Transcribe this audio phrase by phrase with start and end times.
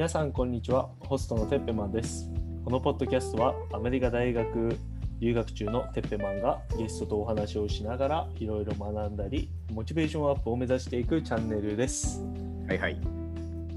[0.00, 2.30] 皆さんこんにちはホストのてっぺマンです
[2.64, 4.74] このポッドキャストはアメリカ大学
[5.20, 12.22] 留学中のてっぺマンがゲストとお話をしながらいろいろ学んだりモチベーションアップを目指していくチャンネルです
[12.66, 12.98] はいはい。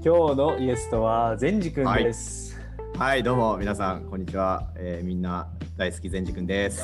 [0.02, 2.58] 今日のゲストは善治くんです、
[2.98, 4.70] はい、どうも皆さん、こんにちは。
[4.76, 6.80] えーみんな大好き善治くんです。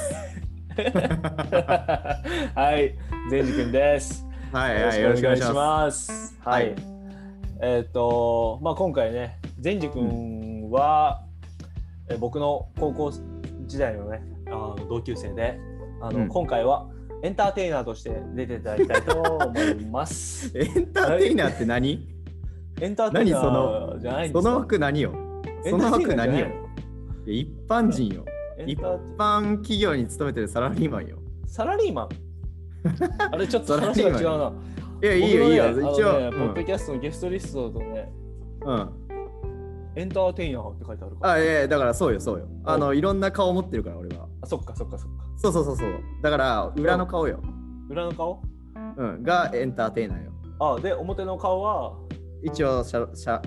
[0.77, 2.23] は
[2.79, 2.95] い、
[3.31, 4.23] 善治くんです
[4.53, 6.29] はい、はい、よろしくお願いします。
[6.29, 6.39] す。
[6.45, 6.73] はい。
[6.73, 7.01] はい
[7.63, 11.23] えっ、と、まあ、今回ね、善治君は、
[12.09, 13.13] え僕の高校
[13.67, 15.59] 時代のね、あの同級生で、
[16.01, 16.89] あの、うん今回は
[17.23, 20.51] エンターテイナーとして出ていただきたいと思います。
[20.59, 22.09] エンターテイナーって何？
[22.81, 25.13] エンターテイナーじゃないんですかその枠何よ？
[25.69, 26.47] その枠何よ？
[27.27, 28.25] 一般人よ。
[28.67, 31.19] 一般企業に勤めてるサラリーマンよ。
[31.47, 32.09] サラリーマン？
[33.31, 34.53] あれちょっとサラ話リーマンが違うな。
[35.03, 35.93] いや、いいよ、いいよ。
[35.93, 38.13] 一応、あのねポッドキャストのゲストリストだとね、
[38.63, 39.10] うん。
[40.01, 40.03] うん。
[40.03, 41.33] エンターテイナーって書いてあるから。
[41.35, 42.49] あ、いやいや、だからそうよ、そうよ。
[42.65, 44.27] あの、いろんな顔持ってるから、俺は。
[44.43, 45.25] あ、そっかそっかそっか。
[45.37, 45.93] そうそうそうそう。
[46.23, 47.41] だから、裏の顔よ。
[47.89, 48.43] 裏の顔？
[48.97, 49.23] うん。
[49.23, 50.33] がエンターテイナーよ。
[50.61, 51.95] あ、で、表の顔は？
[52.43, 53.41] 一応シャ、シャ、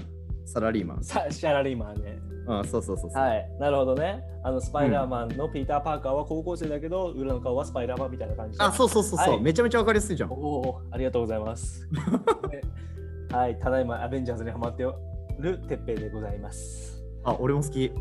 [0.46, 1.04] サラリーマン。
[1.04, 2.20] サシャラリーマンね。
[2.46, 3.12] うん、そうそうそう。
[3.12, 4.22] はい、なるほどね。
[4.44, 8.64] あのスパイダーマンのピーター・パーカーは高校生だけど、裏の顔はスパイダーマンみたいな感じで。
[8.64, 10.31] あ、そうそうそうそう、はいめちゃめちゃわかりやすいじゃん。
[10.31, 11.88] おお、ありがとうございます。
[12.52, 12.62] ね
[13.31, 14.86] はい、ただいまアベンジャーズにハマって
[15.39, 17.03] るてっぺいでございます。
[17.23, 17.92] あ、俺も好き。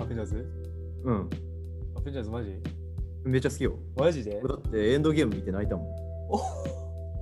[0.00, 0.46] アベンジャーズ？
[1.04, 1.30] うん。
[1.96, 2.54] アベンジャーズマジ？
[3.24, 3.74] めっちゃ好きよ。
[3.96, 4.40] マジで？
[4.42, 5.86] 俺だってエンドゲーム見て泣いたもん。
[6.30, 6.40] お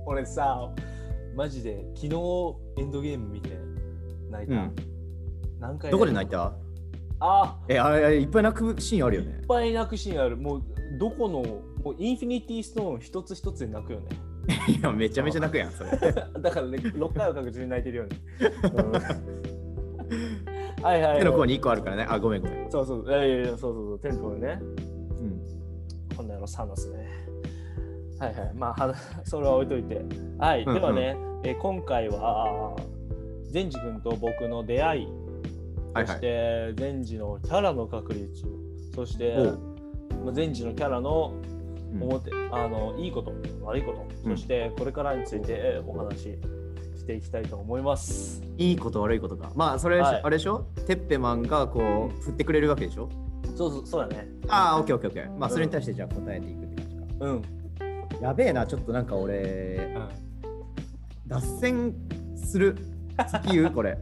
[0.07, 0.71] 俺さ、
[1.35, 2.13] マジで昨日
[2.77, 3.57] エンドゲーム見て
[4.29, 4.53] 泣いた。
[4.53, 4.75] うん
[5.59, 6.53] 何回どこで泣いた？
[7.19, 9.47] あえ、あれ、いっぱい泣くシーンあるよねいっ。
[9.47, 10.37] ぱい泣くシーンある。
[10.37, 10.63] もう
[10.99, 11.41] どこの
[11.83, 14.09] もうインフィニティストーン一つ一つで泣くよね。
[14.69, 15.89] いや、めちゃめちゃ泣くやん、それ。
[15.97, 18.09] だからね、6回は確実に泣いてるよね。
[18.63, 18.67] う
[19.33, 19.36] ん
[20.87, 22.05] はいはい、手の甲に1個あるからね。
[22.09, 22.71] あ、ごめんごめん。
[22.71, 24.59] そうそう、いやいやそうそうそう、テンポね。
[24.61, 26.15] うん。
[26.15, 27.09] こんなのサノスね。
[28.19, 28.95] はいはい、まあ、は
[29.25, 30.01] それは置いといて。
[30.37, 32.75] はい、うんうんではね、えー今回は、
[33.51, 35.13] 善治君と僕の出会い、そし
[35.93, 36.19] はいはい。
[36.21, 38.45] て善治のキャラの確率、
[38.95, 39.35] そして
[40.31, 41.33] 善治のキャラの
[41.93, 43.33] うん表、あのいいこと、
[43.63, 46.37] 悪いこと、うんそしてこれからについてえーお話し
[47.07, 48.43] していきたいと思います。
[48.57, 49.49] いいこと悪いことか。
[49.55, 50.67] まあ、それ、はいあれでしょ？
[50.85, 53.07] テッペマンがこう、振ってくれるわけでしょ？
[53.55, 54.27] そうそうそうだね。
[54.49, 55.37] ああ、オッケーオッケーオッケー。
[55.37, 57.03] まあ、それに対してじゃあ答えていくって感じか。
[57.21, 57.31] うん。
[57.31, 57.41] うん
[58.21, 59.95] やべえな、ちょっとなんか俺、
[61.27, 61.93] 脱線
[62.35, 62.75] する？
[63.17, 63.71] 好き言う？
[63.71, 63.97] これ。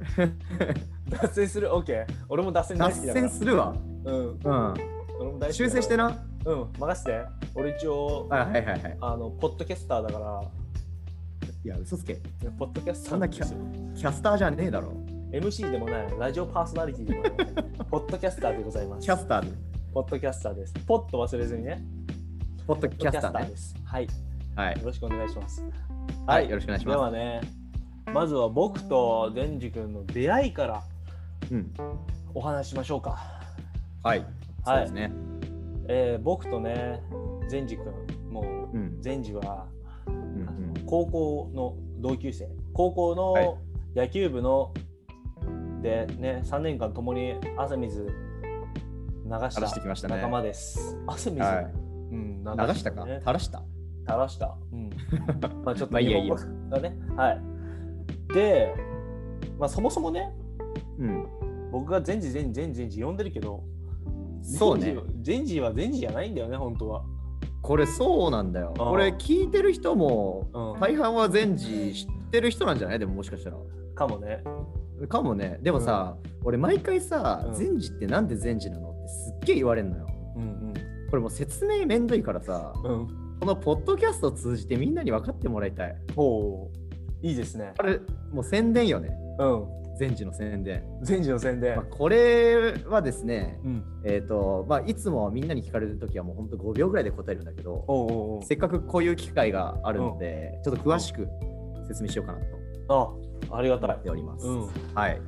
[1.10, 2.06] 脱線する ?OK。
[2.30, 3.14] 俺も脱線大脱。
[3.14, 3.76] 線するわ。
[4.06, 4.40] うん。
[4.44, 5.54] うん。
[5.54, 6.24] 修正してな。
[6.46, 7.22] うん、任せて。
[7.56, 8.98] 俺一応、あはいはいはい。
[9.02, 10.42] あの、ポッドキャスターだから、
[11.66, 12.22] いや、嘘つけ。
[12.60, 13.96] ポッドキャスタそんなキャ。
[13.96, 14.92] キャスターじゃねえだろ。
[15.32, 17.32] MC でもない、ラジオパーソナリティでもない、
[17.90, 19.02] ポッドキャスターでございます。
[19.02, 19.52] キャスターで。
[19.92, 20.74] ポッドキャスターです。
[20.86, 21.84] ポッと忘れずにね。
[22.68, 23.58] ポッドキャスターねで。
[23.58, 23.76] す。
[23.84, 24.04] はい。
[24.04, 24.10] よ
[24.56, 24.82] はい。
[24.84, 25.66] ろしくお願いします。
[26.28, 26.96] はい、よろしくお願いします。
[26.98, 27.42] ではね、
[28.14, 30.84] まずは僕とデンジ君の出会いから
[31.52, 31.74] うん。
[32.36, 33.18] お話ししましょうか。
[34.04, 34.24] はい。
[34.64, 35.12] そうですね。
[35.88, 37.02] えー僕とね、
[37.50, 37.86] デンジ君、
[38.32, 39.02] もう、うん。
[39.02, 39.66] デンジは、
[40.86, 43.58] 高校の同級生、高校はいの
[43.96, 44.74] 野球部の、
[45.82, 48.12] でね、3年間ともに汗水流し
[49.54, 50.98] 垂らしてきましたね仲間です。
[51.08, 51.66] 汗水、はい
[52.12, 53.06] うん、流流したか？
[53.06, 53.64] ね垂らした？
[54.08, 54.56] 垂らした。
[54.72, 54.90] うん。
[55.66, 56.98] まあちょっとまあいいやいいよ日本語だね。
[57.16, 57.42] はい。
[58.34, 58.76] で、
[59.58, 60.32] まあそもそもね、
[61.00, 61.28] うん。
[61.72, 63.64] 僕が全治全治全治全治呼んでるけど、
[64.44, 64.96] そうね。
[65.22, 67.04] 全治は全治じゃないんだよね、本当は。
[67.66, 68.74] これそうなんだよ。
[68.78, 73.00] これ聞いてる人もうん大半は全治知ってる人なんじゃない？
[73.00, 73.58] でももしかしたら。
[73.96, 74.44] かもね。
[75.10, 75.60] かもね。
[75.64, 80.08] でもさ、俺毎回さうん、全治ってなんで全治なのってすっげえ言われるのよ。
[80.38, 80.74] うん
[81.10, 82.92] これもう説明めんどいからさ、うん。
[82.92, 83.08] うん。
[83.40, 85.96] このポッドキャストを通じてみんなに分かってもらいたい。
[86.16, 87.26] ほう。
[87.26, 87.74] いいですね。
[87.78, 88.00] これ
[88.32, 89.10] もう宣伝よね。
[89.40, 89.66] うん。
[89.98, 90.84] 全治の宣伝。
[91.02, 91.86] 全治の宣伝まあ、。
[91.86, 93.84] これはですね、うん。
[94.06, 101.28] えっ、と、まあ、いつもみんなに聞かれるときはもう本当5秒ぐらいで答えるんだけど、おうおうおうせっかくこういう機会があるので、ちょっと詳しく
[101.88, 102.40] 説明しようかな
[102.88, 103.20] と
[103.52, 104.04] あ、ありがたい思っ。
[104.04, 104.48] ております。
[104.48, 104.70] うん。
[104.94, 105.22] はい。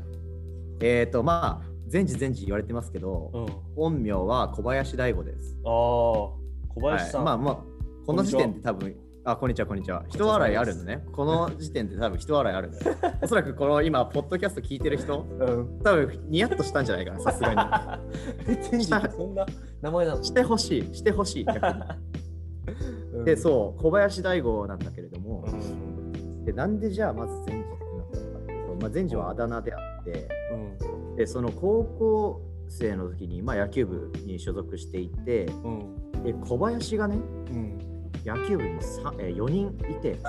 [0.81, 3.45] えっ、と、まあ、全治全治言われてますけど、うん。
[3.45, 5.57] あ本名は小林大吾です。
[5.63, 6.37] あ、小
[6.81, 7.25] 林さん。
[7.25, 7.63] はい、まあまあ、
[8.05, 8.95] この時点で多分、
[9.29, 10.05] あ、こんにちは、こんにちは。
[10.07, 11.03] 人笑いあるのね。
[11.11, 12.81] この時点で多分人笑いあるのよ。
[13.21, 15.79] おそらくこの今、ポッドキャスト聞いてる人、うん。
[15.83, 17.99] 多分ニヤッとしたんじゃないかな、さすが
[18.47, 19.45] え、全治ってそんな
[19.81, 20.25] 名前なのに。
[20.25, 21.45] してほしい、してほしい。
[21.45, 26.45] うんで、そう、小林大吾なんだけれども、うん。
[26.45, 37.17] でなんでじゃあまず善治ってなったのかっていうと、まあ、善治はあだ名であって、うんでその高校生の時に、まあ、野球部に所属していてうんで小林がね
[37.51, 37.86] うん
[38.27, 40.17] 野球部にさえ4人いて。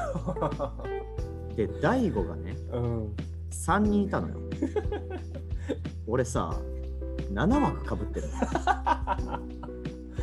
[1.56, 3.16] で大悟がねうん。
[3.50, 4.36] 3人いたのよ。
[6.06, 6.56] 俺さ
[7.32, 8.34] 7枠かぶってるの。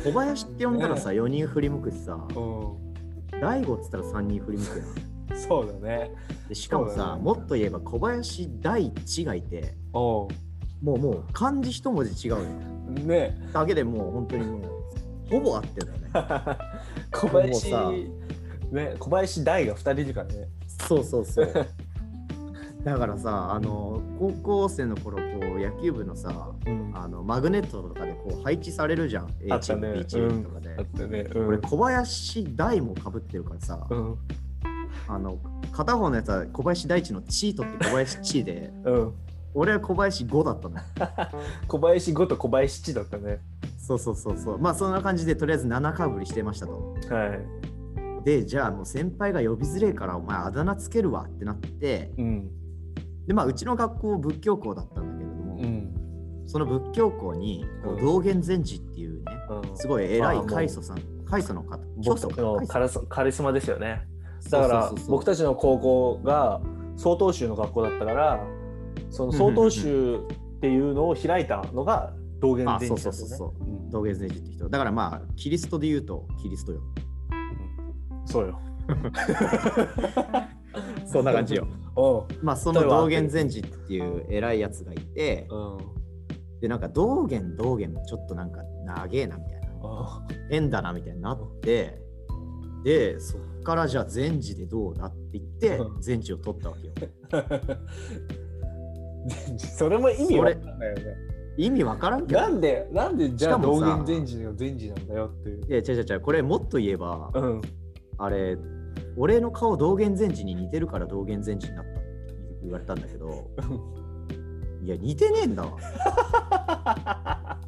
[0.02, 2.14] 小林って呼んだらさ4人振り向くしさ。
[2.14, 6.12] う大悟っつったら3人振り向くやんんそうだね。
[6.48, 7.22] でしかもさ、ね。
[7.22, 9.74] もっと言えば小林大地がいて。
[10.82, 12.38] もうもう漢字一文字違うよ
[13.04, 13.36] ね。
[13.52, 14.62] だけでもう本当にもう
[15.30, 15.98] ほぼ合ってるよね
[17.10, 17.90] 小林さ
[18.72, 20.48] ね小林大が2人いるからね。
[20.88, 21.52] そうそうそう。
[22.84, 25.22] だからさあの高校生の頃こ
[25.56, 26.92] う野球部のさうん。
[26.94, 29.30] あのマグネットとかでこう配置されるじゃん。
[29.40, 31.20] A チーム、ね B チームとかで、あったね。
[31.34, 31.48] うん。
[31.48, 34.18] 俺小林大もかぶってるからさ、うん。
[35.08, 35.38] あの
[35.72, 38.72] 片方のやつは小林大地のチートって小林チーで。
[38.84, 39.14] うん。
[39.54, 40.76] 俺は小林5だったの。
[41.66, 43.40] 小林5と小林地だったね
[43.76, 44.58] そうそうそうそう。
[44.58, 46.94] まあそんな感じでとりあえず7かぶりしてましたと。
[47.10, 48.24] はい。
[48.24, 52.12] でじゃあもう先輩が呼びづれえからお前あだ名つけるわってなって。
[52.18, 52.50] うん。
[53.26, 56.42] でまあうちの学校仏教校だったんだけれども、うん。
[56.46, 58.04] その仏教校にこううん。
[58.04, 59.24] 道元禅師っていうね、
[59.68, 59.76] うん。
[59.76, 61.78] すごい偉い開祖さん開祖の方。
[62.04, 64.06] 僕のカリスカリスマですよね。
[64.50, 66.60] だから僕たちの高校が
[66.96, 68.46] 曹洞宗の学校だったから
[69.10, 74.68] その曹洞宗っていうのを開いたのが道元禅師だったよそうそうそね道元禅師って人。
[74.68, 76.80] だからまあキリストで言うとキリストよ。
[78.24, 78.60] そうよ。
[81.06, 81.66] そんな感じよ。
[82.42, 85.78] まあその道元禅師っていう偉いやつがいてうん。
[86.60, 89.66] でなんか道元道元ちょっとなんか長えなみたいな。
[89.82, 92.00] あ変だなみたいになって
[92.82, 96.00] でそっからじゃあ禅師でどうだって言ってうん。
[96.00, 96.94] 禅師を取ったわけよ。
[99.58, 101.02] それも意味わかんないよね
[101.56, 102.40] 意味わからんけど。
[102.40, 105.64] なんでなんでじゃあ道元禅師が禅師なんだよっていう。
[105.66, 106.20] いや違う違う違う。
[106.20, 107.62] これもっと言えばうん。
[108.18, 108.56] あれ
[109.16, 112.00] 俺の顔道元禅師に似てるから道元禅師になったって
[112.62, 113.50] 言われたんだけど。
[114.82, 115.76] いや似てねえんだわ。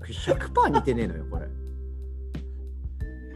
[0.00, 1.48] 100%似てねえのよこれ。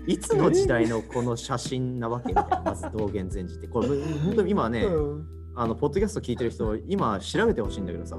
[0.07, 3.69] いつの時代のこの写真なわけみたいな まず道元禅師って。
[3.69, 3.89] これ
[4.25, 5.27] 本当に今ね、うん。
[5.55, 8.17] あのポッドキャスト聞いてる人今調べてほしいんだけどさ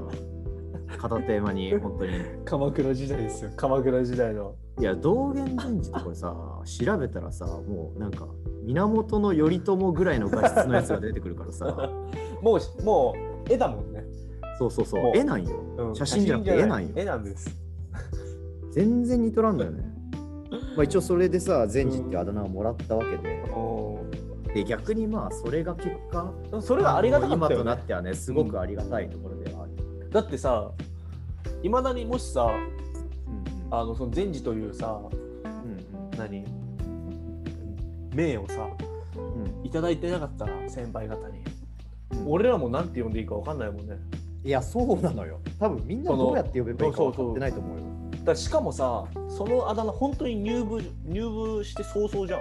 [0.98, 2.12] 片手間に 本当に。
[2.46, 3.52] 鎌倉時代ですよ。
[3.56, 4.56] 鎌倉時代の。
[4.80, 6.34] いや道元禅師ってこれさ
[6.64, 8.26] 調べたらさもうなんか
[8.64, 11.66] 源頼朝ぐらいの画質のやつが出てくるからさ。
[12.42, 13.14] もうも
[13.48, 14.06] う絵だもんね、
[14.58, 15.12] そうそうそう。
[15.16, 15.56] 絵なんよ。
[15.78, 15.96] うん。
[15.96, 16.90] 写真じゃなくて絵なんよ。
[16.96, 17.50] 絵なんです。
[18.72, 19.84] 全然似とらんだよね。
[20.76, 23.44] まあ一応それでさ禅師ってあだ名をもらったわけで。
[23.54, 24.00] お
[24.54, 27.56] で逆にまあそれが結果ーそれがありがたかったよ、ね。
[27.56, 29.36] 今となっ、てはねすごくありがたいところ
[30.12, 30.72] だってさ
[31.64, 35.00] いまだにもしさうんあのその禅師というさ
[35.44, 36.44] うん何
[38.14, 38.68] 名をさ
[39.16, 39.44] うん。
[39.44, 41.44] うんいただいてなかったら先輩方に。
[42.12, 42.32] うん。
[42.32, 43.98] 俺らもなんて呼んでいいかわかんないもんね。
[44.44, 45.40] いやそうなのよ。
[45.60, 47.84] 多分みんなどうやって呼べばいいか分かってないと思うよ。
[48.24, 52.40] だしかもさそのあだ名本当に入部入部して早々じゃん。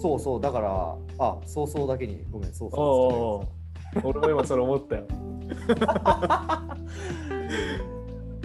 [0.00, 0.40] そうそう。
[0.40, 2.24] だからあそうそうだけに。
[2.30, 3.55] ごめんそうおそう
[4.02, 5.04] 俺も今それ思ったよ。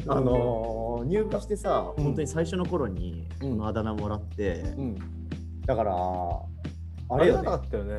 [0.08, 2.04] あのー入部してさ、うん。
[2.04, 3.58] 本当に最初の頃にこうん。
[3.58, 4.98] のあだ名もらって、うん。
[5.66, 7.44] だからあれよね。
[7.44, 7.98] ありがたかったよね。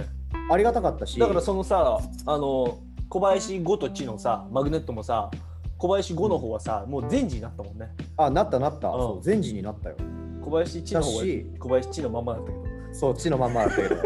[0.50, 2.78] ありがたかったしだからそのさあの
[3.08, 5.30] 小林5と地のさマグネットもさ
[5.78, 7.90] 小林5の方はさ、もう全治になったもんね。
[8.16, 9.00] あなったなった、うん。
[9.00, 9.96] そう全時になったよ。
[10.40, 11.24] 小林地の方は
[11.58, 12.64] 小林地のまんまだったけど。
[12.92, 13.96] そう地のまんまだったけど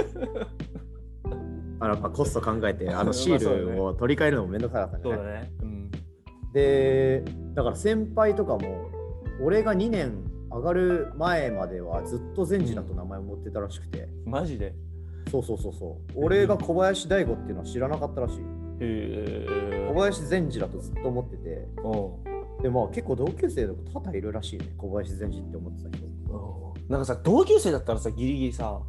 [1.80, 5.02] あのやっぱコスト考えて あのシールを取り替えるのもめんどくさかったね。
[5.02, 5.52] そうだね。
[5.62, 5.90] うん。
[6.52, 7.22] で
[7.54, 8.88] だから先輩とかも
[9.42, 14.74] 俺が2年上がる前まではずっと善治だと名前を持ってたらしくて、マジで？
[15.30, 16.12] そうそうそうそう。
[16.14, 18.40] 俺が小林大吾っていうのは知らなかったらしい。
[18.78, 21.68] 小林善治だとずっと思ってて。
[21.84, 22.60] う。
[22.60, 24.66] んでまあ結構同級生でも多々いるらしいね。
[24.78, 26.06] 小林善治って思ってた人。
[26.06, 26.08] う。
[26.08, 28.80] んなんかさ同級生だったらさギリギリさ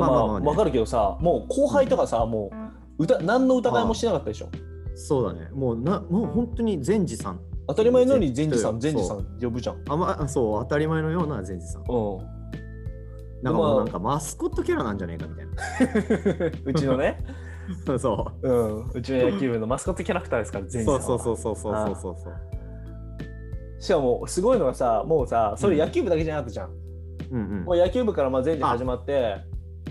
[0.00, 0.46] まあまあまあまあね。
[0.46, 2.50] わかるけどさもう後輩とかさ、も
[2.98, 4.48] う歌何の疑いもしてなかったでしょ？
[4.94, 7.40] そうだねもうなもう本当に善治さん。
[7.68, 9.82] 当たり前のように善治さん善治さん呼ぶじゃん。
[9.88, 11.82] あまあそう当たり前のような善治さん。
[11.82, 12.36] うん。
[13.42, 17.22] なんかなんかマスコットキャラなんじゃねえかみたい うちのね、
[17.86, 18.48] な そう。
[18.48, 21.00] ん、うちの野球部のマスコットキャラクターですからう善治さんは。
[21.02, 22.34] そうそうそうそうそうそうそう
[23.78, 26.70] しかもすごいのがさもうさそれ野球部だけじゃなかったじゃん、
[27.30, 27.64] うんうん。
[27.64, 29.36] もう野球部からまあ善治始まって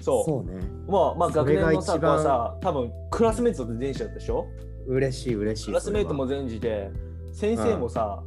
[0.01, 4.45] そうねまあまあ学年のさはさ多分クラスメートで善治だったでしょ？
[4.87, 5.65] 嬉しい嬉しい。
[5.67, 6.91] クラスメイトも全治で、
[7.33, 8.21] 先生もさ、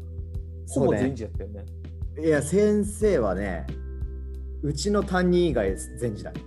[0.68, 1.64] ほぼ全治やったよね。
[2.16, 3.64] はいや、先生はね、
[4.62, 6.40] うちの担任以外全治だね。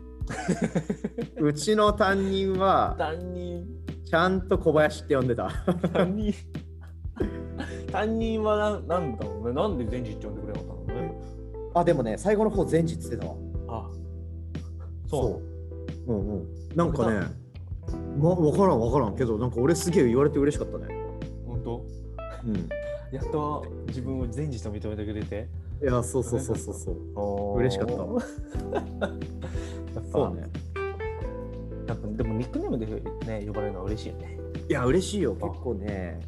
[1.40, 3.66] うちの担任は、担任、
[4.04, 5.50] ちゃんと小林って呼んでた。
[5.94, 6.34] 担任、
[7.90, 9.54] 担任はななんだろうね。
[9.54, 11.02] なんで全治って呼んでくれなかったの？
[11.02, 11.14] ね。
[11.74, 13.38] あ、でもね、最後の方全治って言ってたわ。
[15.12, 15.22] あ、そう。
[16.08, 16.14] そう。
[16.14, 16.48] うんうん。
[16.76, 17.28] なんかね、
[18.18, 20.96] ま、わからんわからんけど、なんか俺すげえ言われて嬉しかったね。
[21.46, 21.86] 本当？
[22.46, 22.70] うん。
[23.12, 25.50] やっと自分を全治と認めてくれて。
[25.82, 27.60] いや、そうそうそうそうそう。
[27.60, 28.08] 嬉しかった やっ
[29.00, 29.10] ぱ
[30.12, 30.44] そうね。
[31.88, 34.40] やっぱでもニックネームでね呼ばれるのは嬉しいよね。
[34.70, 35.34] いや、嬉しいよ。
[35.34, 36.22] 結構ね、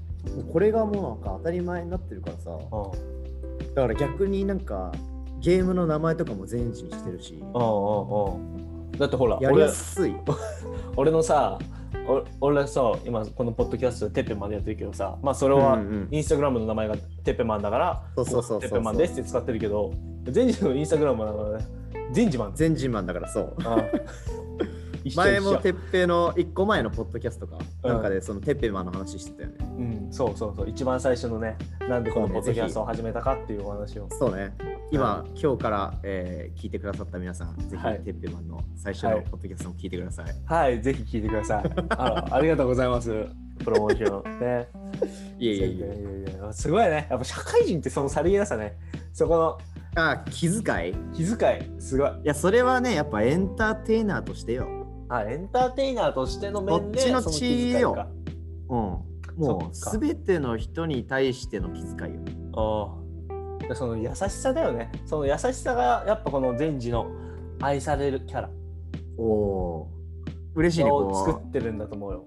[0.51, 2.51] これがもうなんか当たり前になってるからさ。
[2.51, 4.91] うだから逆になんか、
[5.39, 8.62] ゲームの名前とかも全治にしてるし、んうんうんうん。
[8.97, 10.15] だってほらやり俺やすい。
[10.95, 11.59] 俺のさ
[12.07, 15.79] お俺さ今このポッドキャストでテッペマンでやってるけどさまあそれは
[16.11, 19.91] インスタグラムの名前がテッペマンだからそうそうそうそうテッペマンですって使ってるけど
[20.25, 21.65] 全治のインスタグラムはだからね
[22.11, 23.55] 全治マン全治マンだからそう。
[23.63, 23.83] ああ。
[25.15, 27.89] 前もてっぺいの1個前のポッドキャストか、うん。
[27.89, 29.55] なんかでそのてっぺいマンの話してたよね。
[29.77, 30.69] うん、そうそうそう。
[30.69, 31.57] 一番最初のね
[31.89, 34.07] なんでこのポッドキャストを始めたかっていうお話を。
[34.11, 34.53] そうね。
[34.93, 38.31] 今、今日から、えー聞いてくださった皆さん、ぜはいひてっぺい。
[38.31, 39.15] マンの最初はい。
[39.15, 40.25] のポッドキャストも聞いてください。
[40.45, 41.63] はいぜひ聞いてください。
[41.97, 43.09] あありがとうございます。
[43.63, 44.67] プロモーションね。
[45.39, 47.07] いえいえいやいやすごいね。
[47.09, 48.77] やっぱ社会人ってそのさりげなさね。
[49.13, 49.57] そこの
[49.95, 50.91] あ、気遣い？
[50.91, 51.81] い気遣い。
[51.81, 52.11] すごい。
[52.23, 54.67] や、それはね、やっぱエンターテイナーとしてよ。
[55.09, 58.07] あエンターテイナーとしての面でこっちのそ血気遣いよか。
[58.69, 58.77] うん。
[59.37, 62.21] もう、すべての人に対しての気遣いよ。
[62.55, 63.02] ああ
[63.73, 67.07] その優しさだよねその優しさがやっぱこの善治の
[67.61, 68.49] 愛されるキャラ
[69.17, 70.03] おおー。
[70.55, 72.25] 嬉しいね、をこ作ってるんだと思うよ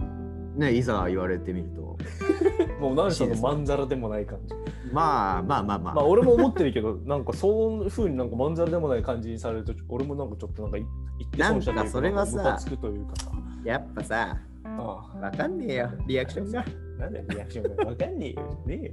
[0.57, 0.59] う。
[0.59, 1.97] ね、いざ言われてみると。
[2.81, 4.55] もう何その嬉しいですまんざらでもない感じ
[4.93, 5.95] まあまあまあまあ。
[5.95, 13.31] まあ俺も思ってるけどなんかそういうふうになんかまんざらでもない感じにされると俺もなんかちょっとなんか言って損したというなんかそれはさムカつくというかさ
[13.65, 16.61] やっぱさ、あわかんねえよ、リアクションが。
[16.61, 16.65] あ
[16.99, 17.85] なんだよリアクションが？
[17.85, 18.63] わかんねえよ。
[18.67, 18.93] ねえよ。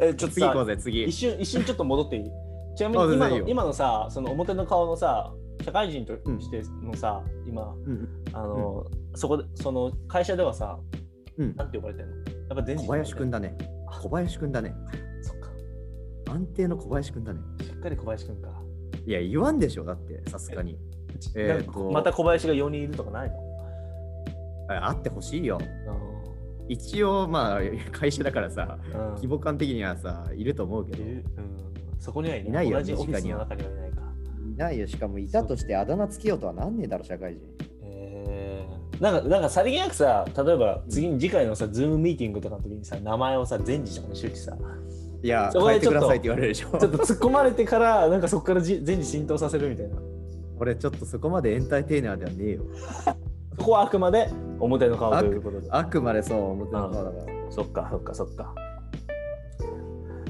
[0.00, 1.04] えちょっとさ次行こうぜ、次。
[1.04, 1.12] 一。
[1.12, 2.24] 瞬一瞬ちょっと戻っていい？
[2.76, 5.32] ちなみに今の今のさその表の顔のさ
[5.64, 10.78] 社会人としてのさ、今うんあの、そこでその会社ではさ
[11.38, 11.56] うん。
[11.56, 12.16] なんて呼ばれてんの？
[12.16, 12.22] や
[12.54, 13.56] っぱ全小林くんだだね。
[14.02, 14.74] 小林くんだね。
[15.22, 15.50] そっか。
[16.32, 17.40] 安定の小林くんだね。
[17.62, 18.48] しっかり小林くんか。
[19.06, 20.78] いや、言わんでしょ、だって、さすがに。
[21.36, 23.36] えーまた小林が4人いるとかないの？
[24.68, 25.58] ああってほしいよ。
[25.60, 26.16] あ
[26.68, 27.60] 一応、まあ、
[27.92, 28.78] 会社だからさ、
[29.16, 31.02] 規模感的にはさ、いると思うけど。
[31.02, 31.24] うん、
[31.98, 33.96] そこにはいないよ同じオフィス身近にはの中にはいないか。
[34.56, 37.40] ないよ、しかもいたとしてあだ名つけようとはなんねえだろ、社会人。
[37.84, 44.56] えー、なんか、なんかさりげなくさ、例えば次に次回のさ、ズームミーティングとかの時にさ、名前をさ、全治とかにしとさ、
[45.22, 46.78] いや、そこで変えてくださいっちょっとて言われるでしょ。
[46.78, 49.96] ちょっと突っ込まれてから、なんかそこからじ全治浸透させるみたいな。
[50.58, 52.62] 俺、ちょっとそこまでエンターテイナーではねえよ。
[53.58, 54.28] そこはあくまで
[54.60, 55.68] 表の顔ということで。
[55.70, 57.50] あくまでそう、表の顔だから。
[57.50, 58.54] そっか、そっか、そっか。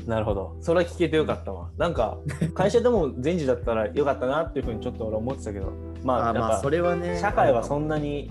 [0.06, 0.56] なるほど。
[0.60, 1.68] それは聞けてよかったわ。
[1.76, 2.18] なんか、
[2.54, 5.72] 会社でも全治だったらよかったなっていうふうにちょっと俺思ってたけど、
[6.04, 7.18] まあ、あまあ、それはね。
[7.18, 8.30] 社会はそんなに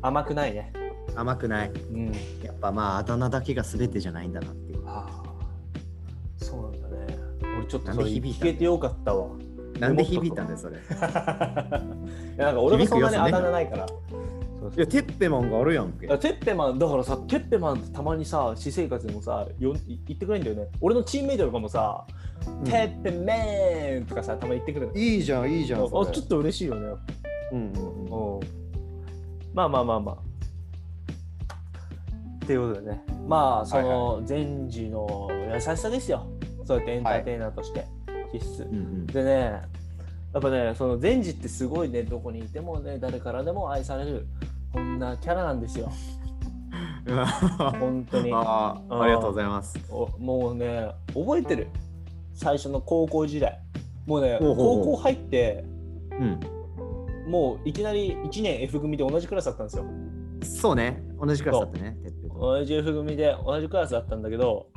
[0.00, 0.72] 甘くないね。
[1.16, 1.72] 甘くない。
[1.72, 2.12] うん。
[2.44, 4.82] やっぱまあ、あだ名だけが全てじゃないんだなっていう。
[4.86, 5.22] ああ、
[6.36, 7.18] そうなんだね。
[7.58, 9.26] 俺ちょっとそれ聞けてよかったわ。
[9.78, 10.76] なんで響いたんだよ、それ。
[10.76, 10.84] い い
[12.38, 13.86] やなんか俺もそんなにあだ名ないから。
[13.88, 16.06] そうそうや、てっぺマンがあるやんけ。
[16.06, 20.68] テッペマンだからさテッペマンってたまにさ私生活でもさよい言ってくれんだよね。
[20.80, 22.04] 俺のチームメイトとかもさ、
[22.46, 22.64] うん。
[22.64, 24.94] テッペメンとかさたまに言ってくるの。
[24.94, 25.84] いいじゃん、いいじゃん。
[25.84, 26.88] あちょっと嬉しいよね。
[27.52, 28.36] うんうんうん。
[28.36, 28.40] うん。
[29.54, 30.16] まあまあまあまあ。
[32.44, 33.04] っていうことでね。
[33.26, 36.26] まあその善治の優しさですよ。
[36.64, 37.86] そうやってエンターテイナーとして
[38.32, 39.06] 必須、うんうん。
[39.06, 39.32] でね
[40.32, 44.26] やっぱねその善治ってすごいねどこにいてもね誰からでも愛される
[44.72, 45.90] こんなキャラなんですよ。
[47.80, 48.30] 本当に。
[48.32, 49.78] ああ、ありがとうございます。
[49.90, 51.68] おもうね覚えてる。
[52.34, 53.58] 最初の高校時代。
[54.06, 55.64] もうね高校入って
[56.12, 56.40] うん。
[57.30, 59.84] もういきなり1年 F 組で同じクラスだったんですよ。
[60.42, 61.96] そうね、同じクラスだったね。
[62.38, 64.68] 同じ F 組で同じクラスだったんだけど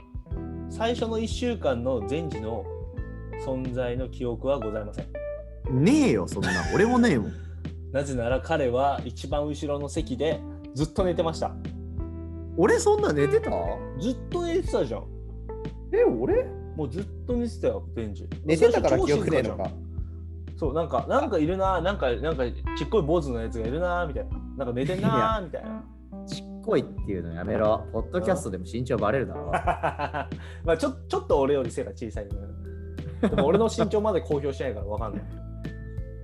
[0.69, 2.65] 最初の1週間の前時の
[3.45, 5.07] 存在の記憶はございません
[5.83, 6.49] ねえよ、そんな。
[6.73, 7.31] 俺もねえもん。
[7.93, 10.39] なぜなら彼は一番後ろの席で
[10.73, 11.53] ずっと寝てました
[12.57, 13.51] 俺そんな寝てた？
[13.99, 15.03] ずっと寝てたじゃん
[15.91, 16.45] え、俺？
[16.75, 19.69] もうずっと寝てたよ前時寝てたから記憶ねえのか。
[20.57, 22.43] そうなんかなんかいるななんかなんか
[22.77, 25.83] ちっこい坊主のやつがいるなみたいななんか寝てんなみたいな
[26.63, 27.83] こいっていうのやめろ。
[27.91, 29.51] ポッドキャストでも身長バレるだろ。
[30.63, 32.41] まあちょちょっと俺より背が小さいけど
[33.21, 35.23] でも俺の身長まで公表しないから分かんない。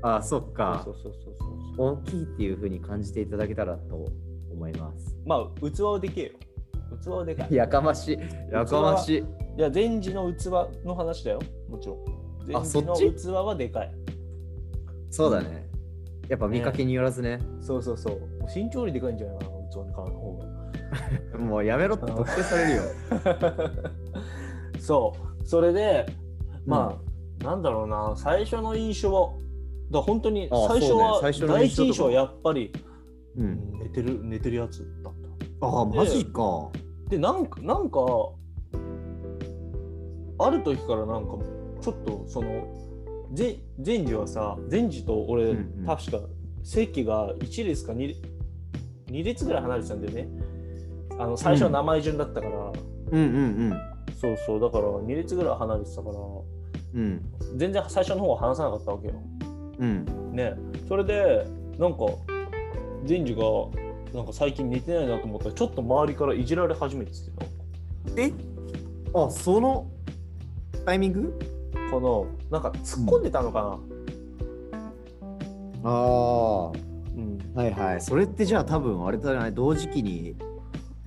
[0.02, 0.92] あ、そっかそ。
[0.92, 1.92] うそうそうそう。
[1.94, 4.06] 大きいっていうふうに感じていただけたらと
[4.52, 5.16] 思います。
[5.26, 6.32] まあ器はでけえよ。
[7.04, 7.54] 器はでかい。
[7.54, 8.20] やかましい。
[8.52, 9.18] やかましい。
[9.18, 10.46] いや、前時の器
[10.86, 11.40] の話だよ。
[11.70, 12.06] もちろん。
[12.48, 13.28] 前あそ時っち？
[13.28, 13.92] の器はでかい。
[15.10, 15.68] そうだね。
[16.30, 17.40] やっぱ見かけによらずね。
[17.62, 18.22] そうそうそう。
[18.54, 20.58] 身長よりでかいんじゃないかな、器の方が。
[21.40, 22.84] もうやめろって特定されるよ。
[24.80, 25.46] そう。
[25.48, 26.06] それで、
[26.68, 27.00] ま
[27.42, 29.30] あ、なんだろうな、最初の印象は、
[29.90, 32.72] だ本当にあ最初は、ね第一印象はやっぱり、
[33.38, 33.80] うん。
[33.80, 35.14] 寝てる、寝てるやつだっ
[35.62, 36.70] ああ、マジか。
[37.06, 37.10] た。
[37.10, 38.00] で、なんか、なんか、
[40.40, 41.38] ある時からなんか、
[41.82, 42.68] ちょっとその、
[43.34, 46.20] ぜ前時はさ、前時と俺、うんうん確か
[46.64, 48.14] 席が1列か 2,
[49.06, 50.28] 2列ぐらい離れてたんだよね。
[51.18, 52.74] あの最初は名前順だったから、
[53.12, 53.24] うんう
[53.70, 53.74] ん
[54.20, 56.16] そうそう、だから2列ぐらい離れてたから、
[56.94, 57.02] うん。
[57.52, 57.58] うん。
[57.58, 59.14] 全然最初の方は話さなかったわけよ。
[59.80, 60.06] うん。
[60.34, 60.54] ね
[60.88, 61.46] それで
[61.78, 62.00] なんか
[63.06, 63.42] 善治が
[64.14, 67.18] なんか最近寝てないなと思ったらちょっと周りからいじられ始めてて
[68.16, 68.32] え？
[69.14, 69.88] あ、その
[70.86, 71.40] タイミング？
[71.74, 73.80] なんかななんか突っ込んでたのか
[75.84, 76.78] ああ。
[76.78, 76.82] な、
[77.16, 78.02] うんはいはい。
[78.02, 80.36] それってじゃあ多分あれだね、同時期に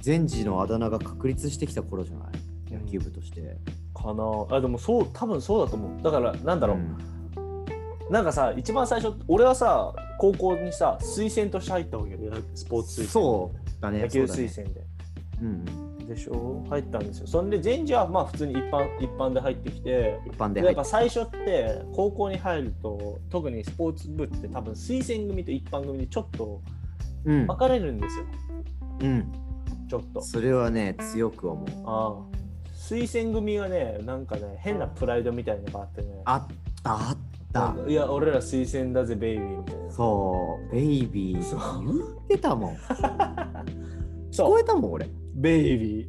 [0.04, 2.30] 前時のあだ名が確立してきた頃じゃな
[2.70, 2.74] い？
[2.74, 3.56] 野球部として。
[4.02, 4.56] かな。
[4.56, 6.02] あでもそう多分そうだと思う。
[6.02, 6.96] だからなんだろう、ん。
[8.10, 12.18] なんかさ一番最初俺はさ高校にさ推薦として入ったわけよ
[12.54, 13.08] スポーツ推薦。
[13.08, 14.02] そうだね。
[14.02, 14.82] 野球推薦で、
[15.42, 16.06] うん。
[16.06, 16.64] でしょ？
[16.68, 17.26] 入ったんですよ。
[17.28, 20.18] そんで善治はまあ普通に一般一般で入ってきて。
[20.26, 26.60] 一般ででやっぱ最初って高校に入ると特にスポーツ部って多分推薦組と一般組でちょっと
[27.24, 27.46] うん。
[27.46, 28.24] 分かれるんですよ、
[29.02, 29.32] うん。
[29.88, 30.20] ちょっと。
[30.22, 31.66] それはね、強く思う。
[31.84, 32.29] ああ
[32.90, 36.08] 推薦組はねなんかね変なプライドみたいなのがあってね。
[36.24, 37.16] あったあっ
[37.52, 37.74] た。
[37.88, 39.92] いや俺ら推薦だぜベイビーみたいな。
[39.92, 41.42] そう、ベイビー。
[41.42, 41.84] そう。
[41.86, 42.74] 言ってたもん。
[42.74, 42.78] 聞
[44.32, 44.50] そう。
[44.50, 45.08] こえたもん、俺。
[45.36, 46.08] ベイビー。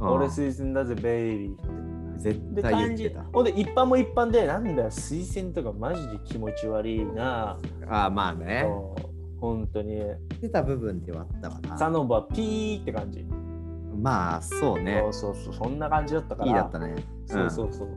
[0.00, 0.08] うん。
[0.10, 3.24] 俺推薦だぜベイビー絶で対言ってた。
[3.32, 7.56] ほんで一般も一般でなんだよ推薦とかマジで気持ち悪いな。
[7.88, 8.66] ああ、まあね。
[9.40, 9.94] 本当に。
[9.96, 11.78] 言ってた部分ではあったわな。
[11.78, 13.24] サノバピーって感じ
[14.00, 15.30] まあ、そうねそ。
[15.30, 16.94] うそうそうそんな感じだったからいいだったね。
[17.26, 17.88] そうそうそう。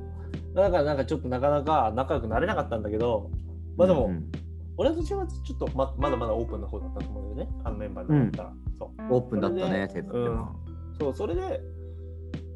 [0.54, 3.30] だからなんかちょっとなかなか仲良くなれなかったんだけど、
[3.78, 4.32] まあでも、うん
[4.78, 8.54] 俺とちはちょっとままだまだオープンな方だったと思うんだよね、あのメンバーだったら。
[8.80, 10.56] そうオープンだったね、それでテッペマン。
[11.00, 11.62] そう、それで、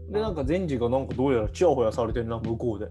[0.09, 2.89] で、なんか前治がなんかどうやらチヤホヤされてるな、向こうで。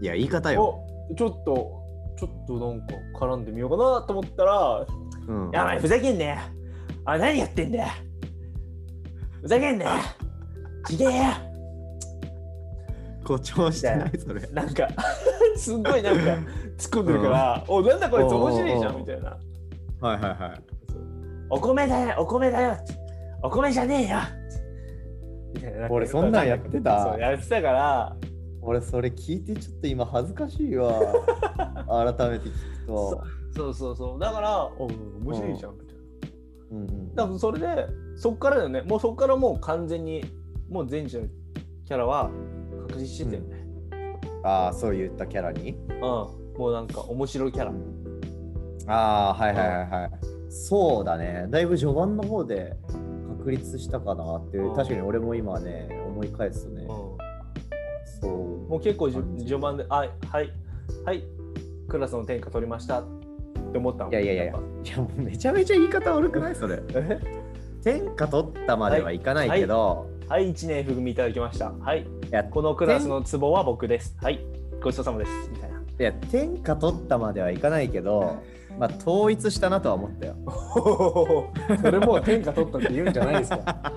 [0.00, 0.80] いや、言い方よ。
[1.10, 1.82] おちょっと、
[2.16, 4.86] ちょっとなんか絡んでみようかなと思ったら、
[5.26, 6.36] うんやばい、ふざけんなよ。
[7.04, 7.88] あ、何やってんだよ。
[9.42, 9.90] ふざけんなよ。
[10.86, 11.24] ちげえよ。
[13.24, 14.40] 誇張してない、それ。
[14.52, 14.88] なんか
[15.56, 16.42] すっごいなんか突っ
[16.90, 19.30] 込んでるから、おなんだこいつ面白いじゃんみたいな。
[20.00, 20.62] はいはいはい。
[21.50, 22.76] お米だよ、お米だよ。
[23.42, 24.18] お米じゃねえよ
[25.54, 28.16] みたいな俺そんなんやってたそうやってたから、
[28.60, 30.92] 俺、それ聞いてちょっと今恥ずかしいわ。
[32.16, 33.24] 改めて聞くと。
[33.54, 34.20] そうそうそう。
[34.20, 36.02] だから、お面白いじゃんみたいな。
[36.70, 38.82] うんうん多分それで、そっからだよね。
[38.82, 40.24] もうそっからもう完全に、
[40.70, 41.26] もう全治の
[41.86, 42.30] キャラは
[42.88, 43.66] 確立してたよね。
[44.44, 45.76] ああ、そういったキャラに？
[45.88, 46.00] うん。
[46.00, 47.72] もうなんか面白いキャラ。
[48.86, 50.10] ああ、はいはいはいはい。
[50.48, 51.46] そうだね。
[51.50, 52.76] だいぶ序盤の方で
[53.38, 56.88] 確立したかなっていう、うん確かに俺も今ね、思い返すとねうん。。
[58.20, 58.30] そう。
[58.68, 60.52] もう結構序盤で、はい、はい、
[61.04, 61.24] はい、
[61.88, 63.04] クラスの天下取りましたっ
[63.72, 64.10] て思ったの。
[64.10, 66.82] いやいやいやいやっいやもうめちゃめちゃ言い方悪くないそれ。
[67.82, 71.72] 天下取ったまではいかないけど、はい、1年含みいただきました。
[71.72, 74.16] はい、いやこのクラスのツボは僕です。
[74.22, 74.40] はい、
[74.80, 75.30] ごちそうさまです。
[75.50, 75.78] みたいな。
[75.80, 78.40] いや天下取ったまではいかないけど、
[78.78, 80.36] まあ統一したなとは思ったよ。
[81.82, 83.92] それもう天下取ったって言うんじゃないですか。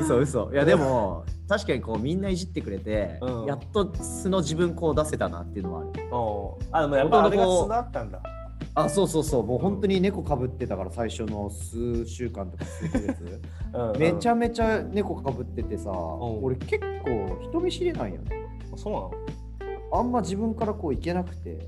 [0.00, 0.50] 嘘嘘。
[0.52, 5.90] いやでも確かにこうみんないじってくれて、うんやっと素の自分こう出せたなっていうのはある。
[6.72, 8.20] あ、でもやっぱあれが素だったんだ。
[8.76, 9.46] あそうそうそう。
[9.46, 13.40] もう本当に猫かぶってたから最初の数週間とか数ヶ月。
[13.72, 16.44] うんめちゃめちゃ猫かぶっててさ、ん。
[16.44, 18.30] 俺結構人見知りなんよね。
[18.76, 19.12] そうなの？
[19.92, 21.58] あんま自分からこういけなくて。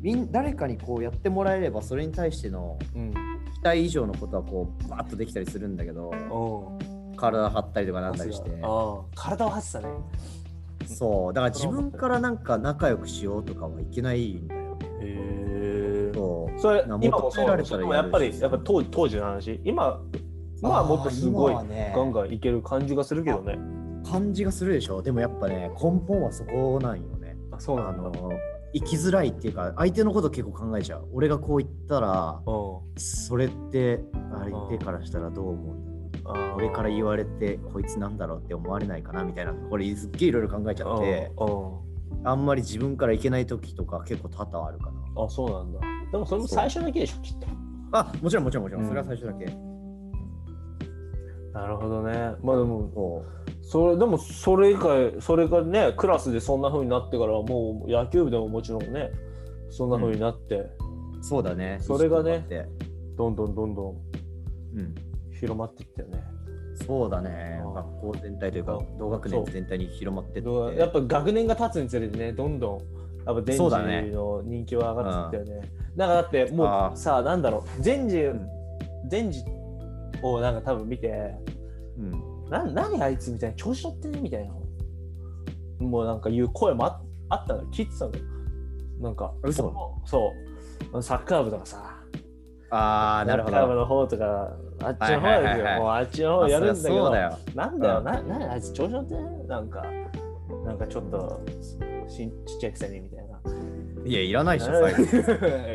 [0.00, 2.78] みん誰かにこうやってもらえればそれに対しての。
[3.54, 7.16] 期待以上のことはこうバーッとできたりするんだけどうん。
[7.16, 8.50] 体張ったりとかなんだりして。
[8.62, 9.88] ああ、体を張ってたね。
[10.86, 11.32] そう。
[11.34, 14.54] だから自分からなんか仲良くしようとかはいけないんだ。
[16.60, 19.60] そそれな今もそうでもやっぱりやっぱ当当時の話。
[19.64, 20.00] 今
[20.58, 23.58] 今はもっとすごいガンガンいける感じがするけどね。
[24.04, 25.02] 感じがするでしょ。
[25.02, 27.36] でもやっぱね根本はそこなんよね。
[27.50, 28.12] あそうあなの
[28.72, 31.08] 生きづらいっていうか相手のこと結構考えちゃう。
[31.12, 33.00] 俺がこう言ったらうん。
[33.00, 36.56] それって相手からしたらどう思うんだろう。
[36.56, 41.32] 俺から言われてこいつなんだろうって思われないかなみたいなこれすっげえいろいろ考えちゃって。
[41.38, 41.44] う
[41.86, 41.89] ん
[42.24, 45.24] あんまり自分からいけない時とか結構多々あるかな。
[45.24, 45.80] あそうなんだ。
[46.12, 47.22] でもそれも最初だけでしょ？
[47.22, 47.46] きっと。
[47.92, 48.88] あもちろんもちろんもちろん、うん。
[48.88, 49.46] それは最初だけ。
[51.52, 52.12] なるほどね。
[52.42, 53.24] まあでも
[53.62, 59.10] そそれでもそれ以外それがねクラスでそんな風になってからもう野球部でももちろんね
[59.70, 60.70] そんな風になって、う
[61.22, 61.78] そうだね。
[61.80, 62.44] それがね。
[63.16, 63.96] どんどんどんどん
[64.76, 64.94] うん。
[65.32, 66.22] 広まっていったよね
[66.86, 67.60] そうだね。
[67.64, 70.78] うん学校全体というか同学年全体に広まってって。
[70.78, 72.78] やっぱ学年が経つにつれてねどんどん
[73.26, 73.60] やっぱデンジ
[74.12, 75.68] の人気は上がってったよね。
[75.96, 78.46] だからだってもうさなんだろうデンジん。
[79.08, 79.44] デンジ
[80.22, 81.34] をなんか多分見て
[81.96, 82.50] うん。
[82.50, 84.52] な何あいつみたいな調子乗ってねみたいな
[85.86, 88.12] もうなんか言う声もああったの聞いてたの
[89.00, 89.72] なんか嘘。
[90.04, 90.32] そ
[90.92, 91.02] う。
[91.02, 91.99] サッカー部とかさ
[92.70, 95.42] ああなるほサッカー部どの方とかあっちの方はいですよ。
[95.42, 98.04] はいはいはいもうあっちの方やるんだけどあそりゃそなんだよ、うん。
[98.04, 99.84] ななあいつ調子乗ってねなんか
[100.64, 101.40] なんかちょっと
[102.08, 103.40] しちっちゃいくせにみたいな。
[104.04, 104.96] いやいらないでしょ最後。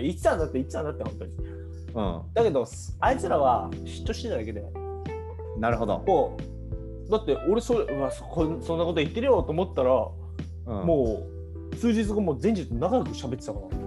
[0.02, 1.32] 言ってたんだって言ってたんだって本当に。
[1.32, 2.66] うだけど
[3.00, 4.62] あいつらは嫉妬してただけで。
[4.62, 4.64] ん
[5.60, 6.00] なるほど。
[6.00, 6.38] も
[7.08, 9.92] うだって俺それうわそこそんなこと言ってるよと思ったら、
[10.68, 10.86] うん。
[10.86, 11.24] も
[11.72, 13.85] う数日後もう前日と仲良く喋ってたから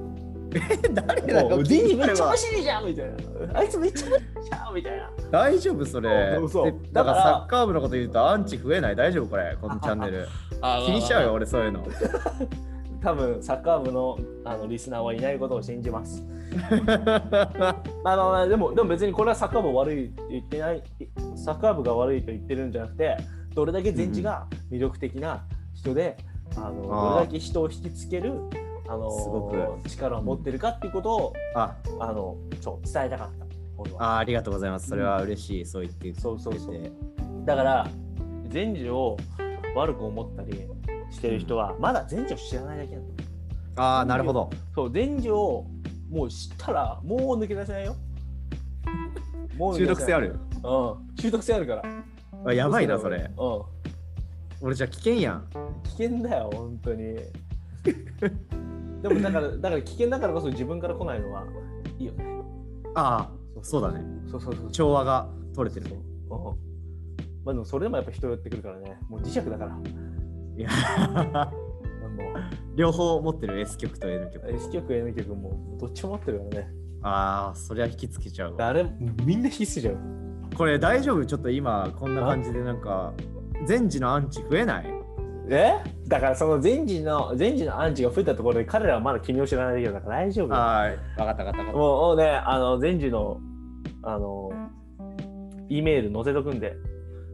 [0.92, 1.48] 誰だよ。
[1.50, 3.58] もう前日めっちゃ面い白いじゃんみたいな。
[3.58, 5.10] あいつめっちゃ面白いじゃんみたいな。
[5.30, 6.10] 大丈夫それ。
[6.92, 8.96] だからサッカー部のこと言うとアンチ増えない？
[8.96, 9.56] 大丈夫これ。
[9.60, 10.26] このチャンネル。
[10.86, 11.86] 気にしちゃうよ俺そういうの。
[13.00, 16.22] 多分サッカー部のあのリスナーはいないことを信じます。
[18.04, 20.82] あのでもでも別にこれはサッカー部悪いって言ってない。
[21.36, 23.16] サッカー部が悪いと言ってるんじゃなくて
[23.54, 26.16] どれだけ前治が魅力的な人で、
[26.56, 27.14] あのあー。
[27.14, 28.32] どれだけ人を引きつける
[28.88, 29.88] あのすごく。
[29.88, 31.76] 力を持ってるかっていうことを、あ。
[32.00, 33.46] あのそう伝えたかった。
[33.76, 34.14] 俺は。
[34.14, 34.88] あありがとうございます。
[34.88, 36.92] それは嬉しいそう言ってそうそうそう。
[37.44, 37.88] だから
[38.52, 39.16] 前治を
[39.74, 40.66] 悪く思ったり
[41.10, 43.24] してる人はまだ前治を知らないだけなんだ。
[43.76, 44.50] ああなるほど。
[44.74, 45.66] そう、電磁を
[46.10, 47.96] もう知ったら、もう抜け出せないよ。
[49.56, 51.82] もう中毒性あるうん、中毒性あるから。
[52.46, 53.30] あやばいなそれ。
[53.36, 53.62] うん。
[54.60, 55.48] 俺じゃあ危険やん。
[55.84, 57.18] 危険だよ、本当に。
[59.02, 61.44] でもだから、だから危険だからこそ自分から来ないのは
[61.98, 62.24] いいよね。
[62.94, 63.32] ああ
[63.62, 64.70] そうだねそうそうそう。
[64.70, 66.38] 調和が取れてるねうん。
[67.44, 68.98] まあでもそれでもやっぱ人寄ってくるからね。
[69.08, 69.76] もう磁石だから。
[69.76, 69.82] も
[70.56, 70.72] いやう
[72.76, 76.70] 両方持ってる S 曲と N 曲 S 曲、N 曲もどっちも持ってるからね。
[77.02, 78.90] ああそりゃ引きつけちゃうわ誰も
[79.24, 80.50] みんな必須じゃん。
[80.56, 81.24] これ大丈夫？
[81.24, 83.12] ちょっと今こんな感じでなんか
[83.68, 84.97] 前時のアンチ増えない？
[85.50, 85.72] え？
[86.06, 90.48] だからその前時の前時のアンチが増えたところで彼らはまだ君を知らないだけだから大丈夫。
[90.48, 90.96] はい。
[91.16, 91.72] 分かった分かった分かった。
[91.72, 93.40] もうね、あの前時の
[94.02, 94.50] あの
[95.68, 96.76] E メール載せとくんで、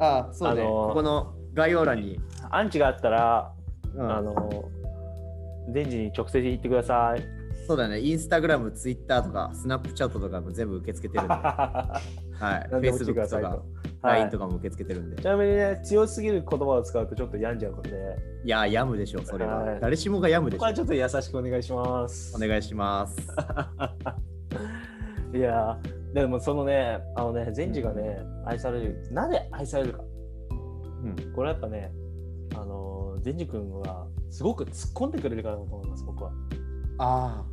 [0.01, 2.19] あそうね、あのーここの概要欄に、
[2.51, 3.53] アンチがあったら、
[3.95, 4.13] うん。
[4.13, 4.35] あの
[5.73, 7.23] 前時に直接言ってください。
[7.67, 11.35] そうだね、インスタグラム、ツイッターとか、スナップチャットとかも全部受け付けてるんで、
[12.39, 13.63] はい、Facebook とか
[14.03, 15.23] LINE とかも受け付けてるんで。
[15.23, 17.91] ちなみにね、強すぎる言葉を使うとちょっと病んじゃうので、
[18.45, 19.61] いや、病むでしょ、それは。
[19.61, 20.75] はい誰しもが病むでしょここは。
[20.75, 22.37] ちょっと優しくお願いします。
[22.37, 23.17] お願いします。
[25.35, 29.09] いやーでもそのね、あのね、前時がね、愛される。
[29.11, 30.05] なぜ愛されるか。
[30.51, 30.55] う
[31.09, 31.93] ん、これはやっぱね、
[32.55, 36.31] あのー、前治君はすごく突っ込んでくれるからだと思います、僕は。
[36.99, 37.45] ああ、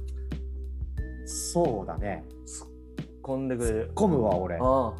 [1.25, 2.23] そうだね。
[2.45, 2.67] 突っ
[3.21, 3.91] 込んでくれる。
[3.95, 4.57] 込むわ、俺。
[4.57, 4.93] 突っあ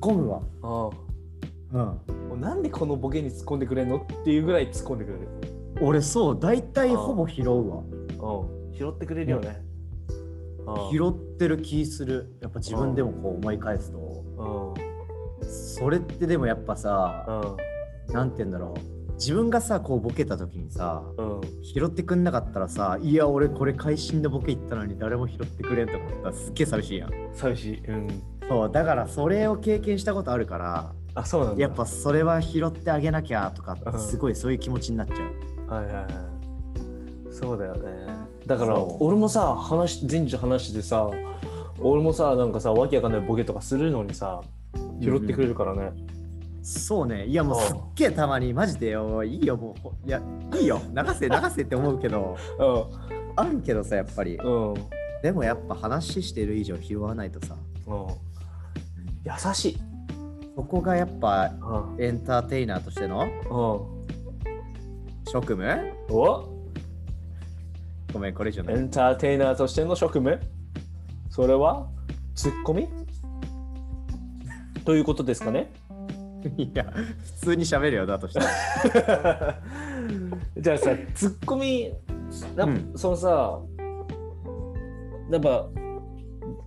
[0.00, 0.42] 込むわ。
[0.62, 0.90] あ、ああ。
[1.72, 2.28] うん。
[2.28, 5.28] もうなんでこのボケに突っ込んでくれんのっていうぐらい突っ込んでくれる？
[5.80, 7.76] 俺、そう、大体ほぼ拾うわ。
[7.78, 8.72] うん。
[8.74, 9.48] 拾ってくれるよね。
[9.58, 9.72] うん
[10.92, 12.36] 拾ってる気する。
[12.40, 13.98] やっぱ自分でもこう思い返すと。
[14.38, 15.50] うん。
[15.50, 17.24] それってでもやっぱさ、
[18.08, 18.14] うん。
[18.14, 18.91] なんて言うんだろう。
[19.14, 21.40] 自分がさ、こうボケた時にさ、うん。
[21.62, 27.10] 拾ってくんなかったらさ、いや、俺これ会心のボケ言ったのに誰も拾ってくれんと思ったらすっげえ寂しいやん。
[27.32, 27.86] 寂しい。
[27.86, 28.08] うん。
[28.48, 31.62] そう、だからそれを経験したことあるから、あ、そうなんだ。
[31.62, 35.70] やっぱそれは拾ってあげなきゃとかうんすごいそういう気持ちになっちゃう。
[35.70, 36.06] はいはいはい。
[37.30, 37.90] そうだよね。
[38.46, 41.10] だから俺もさ話前日話してさ
[41.78, 44.40] 俺もさなんかさわけわかんないボケとかするのにさ
[45.00, 45.92] 拾ってくれるからね。
[46.62, 49.80] そうね、いやもうすっげえたまにマジでよ、いいよもう。
[49.80, 50.22] ほ、いや、
[50.54, 52.62] いいよ、流せ流せって思うけど、う
[53.34, 54.36] あるけどさ、やっぱり。
[54.36, 54.40] ん。
[54.40, 54.74] うん。
[55.22, 58.06] でもやっぱ話してる以上拾わないとさ、うん、
[59.24, 59.78] 優しい。
[60.54, 61.52] そこがやっぱ
[61.96, 62.02] うん。
[62.04, 63.26] エンターテイナーとしてのう
[65.26, 65.92] ん、職務？
[66.10, 66.48] お？
[68.12, 68.74] ごめん、これ以上ない。
[68.76, 70.38] エンターテイナーとしての職務？
[71.28, 71.88] それは？
[72.34, 72.88] ツッコミ？
[74.84, 75.72] ということですかね
[76.56, 79.60] いや、普通に喋るよ、だとしたら。
[80.58, 81.92] じゃあさツッコミ
[82.56, 82.92] なうん。
[82.94, 83.60] そのさ
[85.30, 85.68] やっぱ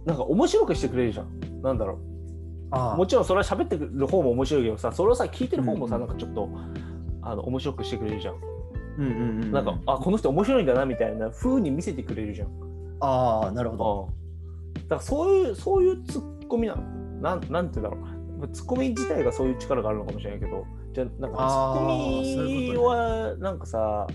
[0.06, 1.62] なんか面白くしてくれるじゃん。
[1.62, 2.00] なんだろ
[2.72, 6.50] あうもちろんそれは喋ってる方も面白いけどさそれをさ聞いてる方もさ、うんなんかちょっと
[7.22, 8.36] あの面白くしてくれるじゃん、
[8.98, 9.52] うんうんうん。
[9.52, 12.48] なんかあこの人面白いんだなみたいな風に見せてくれるじゃん。
[13.02, 14.10] ああ、なるほど。
[14.76, 16.82] だからそういうそういうツッコミなの。
[17.22, 18.15] なんなんて言うんだろう
[18.52, 24.08] ツッコミ自体がそういう力があるのかもしれないけどじゃあなんかツッコミはなんかさ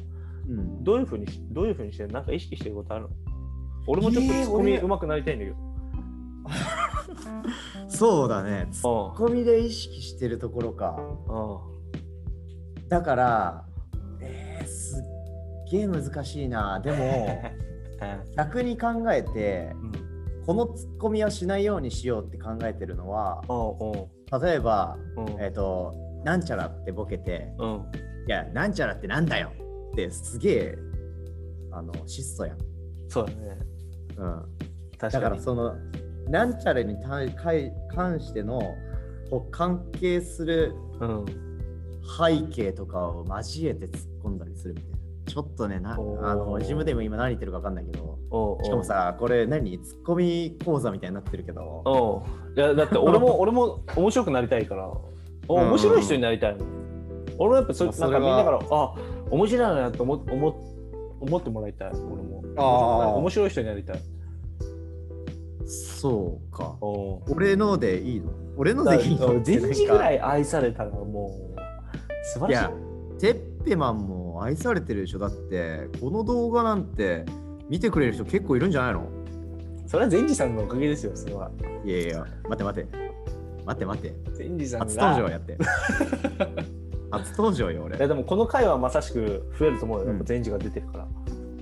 [0.49, 3.11] うん、どういうふうにしどういうふうにしてなんか意識してることあるの？
[3.87, 4.81] 俺もちょっとえーツッコミ俺。
[4.81, 5.57] 上手くなりたいんだけど、
[7.89, 8.67] そうだね。
[8.73, 10.97] ツッうんコミで意識してるところか。
[11.29, 11.67] う
[12.87, 13.65] んだから、
[14.21, 16.81] えー、すっげえ難しいな。
[16.81, 17.41] でも、
[18.37, 20.10] 逆に考えて、うん
[20.47, 25.93] このツッコミはしないようにしようって考えてるのは、うん例えば、うんえっ、と、
[26.25, 27.87] なんちゃらってボケて、うん
[28.29, 29.51] いや、なんちゃらってなんだよ
[29.93, 30.79] ってすげえ、
[31.73, 32.59] あの、質素やん。
[33.09, 33.59] そうだね
[34.17, 34.43] うん。
[34.99, 35.75] だからその
[36.29, 38.61] なんちゃらに対関関しての
[39.31, 41.27] こう関係するうん
[42.19, 45.00] 背景とかを交えて突っ込んだりするみたいな。
[45.31, 45.97] ちょっとね、なあ
[46.35, 49.79] の自分でも今何言ってるか分かんないけど、しかもさ、これ何？
[49.81, 52.25] ツッコミ講座みたいになってるけど、
[52.57, 54.91] いやだって俺も 俺も面白くなりたいから。
[55.49, 56.65] 面白い人になりたいの。
[57.39, 58.95] 俺もやっぱそまあなんかみんなからあ
[59.31, 60.55] 面白いなと思思
[61.21, 61.91] 思ってもらいたい。
[61.91, 62.43] 俺も。
[62.57, 64.01] あ面白い人になりたい。
[65.67, 66.77] そうか。
[67.29, 68.31] 俺のでいいの？
[68.57, 69.27] 俺のだでいいの？
[69.29, 70.17] って全時ぐらい。
[70.17, 71.61] い愛されたらもう
[72.25, 73.25] 素晴らしい。
[73.25, 75.19] いや、テッペマンも愛されてるでしょ。
[75.19, 77.25] だって、この動画なんて
[77.69, 79.09] 見てくれる人結構いるんじゃないの？
[79.87, 81.51] それは善治さんのおかげですよそれは
[81.85, 82.97] いやいや、待って待って。
[83.67, 84.33] 待って待って。
[84.35, 85.59] 善治さんが初登場やって。
[87.11, 88.09] 初登場よ、いや俺。
[88.09, 91.09] でもこの回はまさしく増えると思うよやっぱうん善治が出てるから、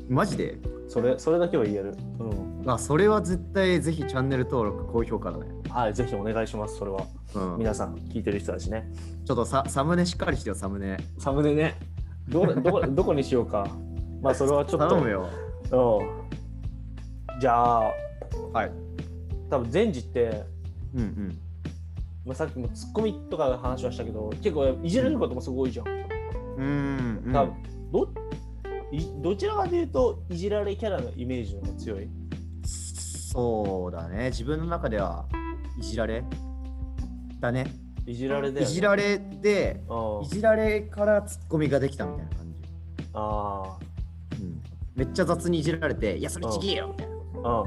[0.08, 0.58] マジで？
[0.88, 5.46] それそれだけは言えるうんあ、それは絶対ぜひチャンネル登録、高評価だね。
[5.70, 8.90] はいぜひお願いしますそれはうん、皆さん聞いてる人だしね
[9.26, 10.96] ちょっとササムネしっかりしてよ、サムネ。
[11.18, 11.76] サムネね
[12.28, 13.66] どれどこ どこにしようか
[14.22, 15.28] まあそれはちょっと頼むよ。
[15.70, 16.18] うん
[17.40, 17.92] じゃあ
[18.52, 18.72] はい。
[19.50, 20.44] 多分善治って、
[20.94, 21.38] うんうん。
[22.24, 27.32] まあ、さっきもツッコミとかの話はしたけど結構いじられることもすごいじゃん、うん、うん。
[27.32, 27.54] 多分
[27.92, 28.08] ど
[28.90, 32.08] いどちらかというといじられキャラのイメージの方が強い？
[32.64, 34.30] そうだね。
[34.30, 35.26] 自分の中では
[35.78, 36.24] いじられ？
[37.40, 37.66] だね。
[38.06, 40.24] いじられで、いじられで、うん。
[40.24, 42.58] いじられからツッコミができたみたいな感じ。
[43.12, 43.78] あ
[44.40, 44.62] うん、
[44.96, 47.16] めっちゃ雑にいじられて、いや、それちげえよみたいな。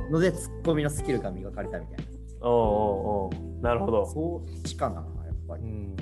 [0.09, 2.49] ので、ツッコミのスキルが磨かれたみたいな。
[2.49, 5.63] うんうんなるほど、そっちかな、やっぱり。
[5.63, 5.95] うん、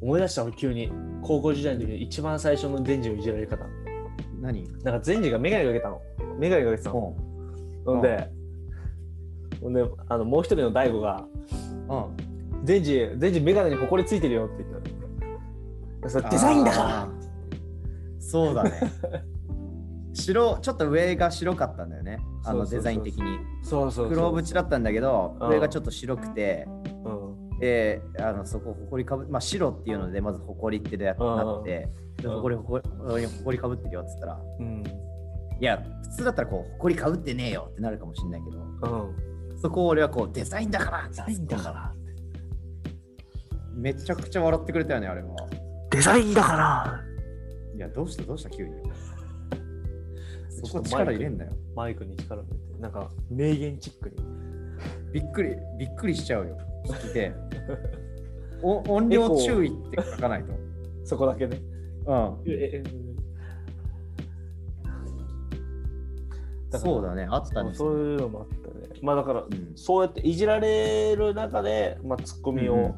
[0.00, 0.90] 思い出したわ急に。
[1.22, 3.66] 高校時代の時に一番最初の善治のいじられ方。
[4.40, 4.64] 何？
[4.82, 6.00] なんか善治が眼鏡かけたの。
[6.38, 7.16] 眼鏡かけてたの。
[7.84, 7.94] うん。
[7.94, 8.00] ほん。
[8.02, 8.30] で、
[9.60, 11.24] であのもう一人の大悟が
[11.88, 12.16] うん。
[12.64, 14.88] 「デンジ、デンジ眼鏡にほこりついてるよ」って言った
[16.08, 17.08] それデザインだから。
[18.18, 18.70] そうだね。
[20.14, 22.18] 白ちょっと上が白かったんだよね。
[22.44, 23.38] あのデザイン的に。
[23.62, 25.48] そうそう黒縁だったんだけどうん。
[25.48, 26.66] 上がちょっと白くて。
[27.04, 27.58] うん。
[27.58, 31.88] であのそこほこりかぶまあ白っていうのでまずほこりってなって
[32.22, 32.34] でうん。
[32.36, 34.84] ほこりほこりほこりかぶってるよっつったらうん。
[35.60, 38.58] いや普通だったらこうほこりかぶってねえよってなるかもしれないけど。
[38.92, 39.27] うん
[39.60, 41.92] そこを俺はこうデザインだからデザインだから
[43.74, 45.28] めちゃくちゃ笑ってくれたよねあれは
[45.90, 47.00] デザインだから
[47.76, 48.74] いやどうしたどうした急に
[50.50, 54.38] そこ力入れんなよマイクに力を入れてなんか名言チックに
[55.12, 56.58] びっくり、びっくりしちゃうよ。
[56.86, 57.32] 聞いて。
[58.62, 60.52] お音量注意って書かないと。
[61.04, 61.60] そこだけね
[62.06, 62.36] うん。
[66.70, 67.72] そうだね、あったね。
[67.72, 68.57] そういうのもあっ
[69.02, 72.94] まあだからうんそうやっていじられる中で、まあ、ツッコミを突っ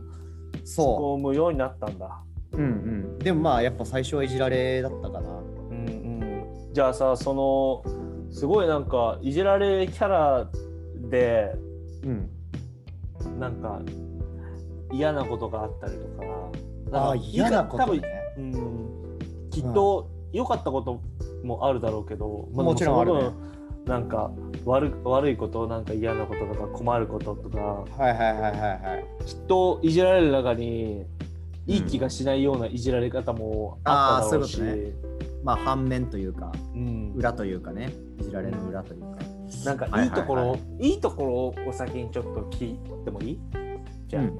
[0.64, 2.22] そ込むようになったんだ。
[2.52, 2.56] う。
[2.56, 3.18] うんうん。
[3.18, 5.30] でもまあ、やっぱ最初はいじられだったかな。
[5.30, 7.34] うんうん、じゃあさそ
[7.84, 10.50] のすごいなんかいじられキャラ
[11.10, 11.54] で
[12.04, 12.30] うん。
[13.38, 13.80] なんか
[14.92, 18.00] 嫌なことがあったりとかかああ、嫌なことね。
[18.36, 21.00] 多分、うん、きっと良かったこと
[21.44, 23.30] もあるだろうけど、まあもちろんあるね
[23.90, 24.30] なんか
[24.64, 29.26] 悪悪いことなんか嫌なこととか困ることとかはいはいはいはいはい。
[29.26, 31.04] きっといじられる中に
[31.66, 34.94] いい気がしないようないじられ方もあっただろうし、あーそういう
[35.42, 39.18] まあ反面というか、うん、裏というかね、いじられの裏というか。
[39.64, 40.06] なんかはいはいはい。
[40.06, 43.40] いいところ、いいところをお先にちょっと聞いてもいい？
[44.06, 44.38] じゃあ、うん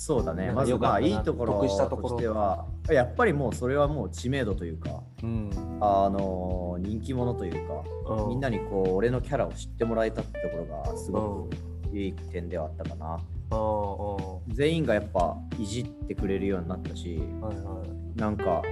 [0.00, 0.52] そうだね。
[0.52, 5.50] まずまあいいところ得したところとしては、やっぱりもうそれはもう知名度というか、うん。
[5.80, 7.82] あのー人気者というか、
[8.14, 8.28] うん。
[8.28, 11.48] みんなにこう俺のキャラを知ってもらえたってところがすご
[11.90, 13.14] くいい点ではあったかな。
[13.14, 17.82] うん全員がやっぱいじってくれるようになったし、うんはいは
[18.16, 18.20] い。
[18.20, 18.62] なんか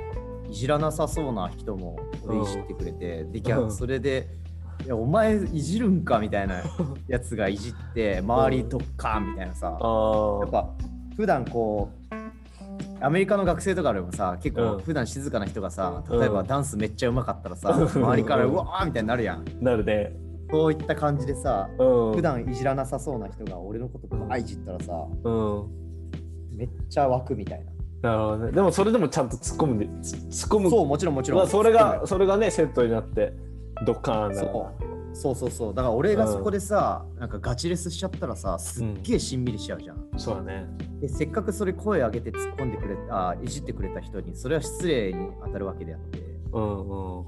[0.48, 3.72] いじらなさそうな人も俺いじってくれて、できゃうん。
[3.72, 4.28] それで、
[4.84, 6.62] いやお前いじるんかみたいな
[7.08, 10.70] やつがいじって、周りドッカーンみたいなさ、あやっぱ
[11.16, 12.16] 普段こう、
[13.00, 14.80] アメリカの学生とかでもさ、結構うん。
[14.80, 16.20] 普段静かな人がさ、うん。
[16.20, 17.88] 例えばダンスめっちゃうまかったらさ、うん。
[17.88, 19.44] 周りからうわーみたいになるやん。
[19.60, 20.12] なるね。
[20.50, 22.14] そういった感じでさ、うん。
[22.14, 24.92] 普段いじらなさそうな人が俺のことばあいじったらさ、
[25.24, 25.66] うん。
[26.56, 27.64] めっちゃ湧くみたい
[28.02, 28.10] な。
[28.10, 28.52] なるほどね。
[28.52, 30.70] でもそれでもちゃんと突っ込むんでつ突っ込む。
[30.70, 31.40] そう、もちろんもちろん。
[31.40, 33.32] まあ、それがそれがねセットになって
[33.84, 34.52] ドッカーンだから。
[34.52, 35.74] そうそうそうそう。
[35.74, 40.66] だから俺がそこでさ、なんかガチレスしちゃったらさすっげえしんみりしちゃうじゃん、そうだね。
[41.00, 46.18] でせっかくそれ声上げて突っ込んでくれあいじってくれた人にそれは失礼に当たるわけであって。
[46.52, 47.24] うんうん。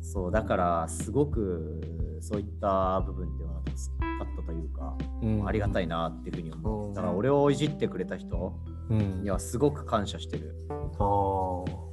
[0.00, 1.80] そうだからすごく
[2.20, 5.46] そういった部分では助かったというか、うん。
[5.46, 6.94] ありがたいなっていうふうに思う、うん。
[6.94, 9.22] だから俺をいじってくれた人うん。
[9.22, 10.54] にはすごく感謝してる。
[10.70, 11.86] あー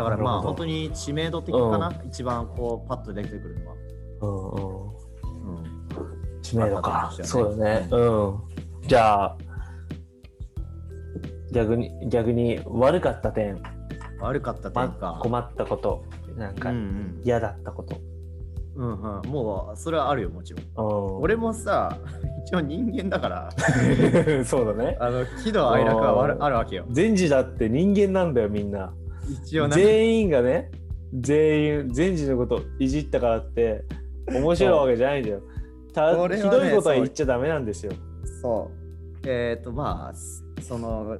[0.00, 3.76] だからまあ本当に知名度的かな、一番こうパッと出てくるのは、
[4.22, 5.56] うんうん。
[5.56, 6.90] うん、知名度か。
[6.90, 7.88] まあまあそうだね。
[7.90, 8.38] うん。
[8.86, 9.36] じゃあ
[11.52, 13.62] 逆に逆に悪かった点。
[14.20, 16.04] 悪かったま点か、困ったこと。
[16.36, 17.20] なんかうんうん。
[17.22, 18.00] 嫌だったこと。
[18.76, 20.62] うんうん、もうそれはあるよもちろん。
[20.62, 21.22] うん。
[21.22, 21.98] 俺もさ
[22.46, 23.50] 一応人間だから。
[24.46, 24.96] そうだね。
[24.98, 26.86] あの喜怒哀楽はあるわけよ。
[26.90, 28.94] 善治だって人間なんだよみんな
[29.30, 30.70] 一応ね全員がね
[31.12, 33.84] 全員善治のこといじったからって
[34.28, 35.42] 面白いわけじゃないんだよ。
[35.92, 37.92] たねひどいことは言っちゃダメなんですよ。
[38.42, 38.70] そ
[39.24, 39.28] う。
[39.28, 41.18] えっ、とまあすその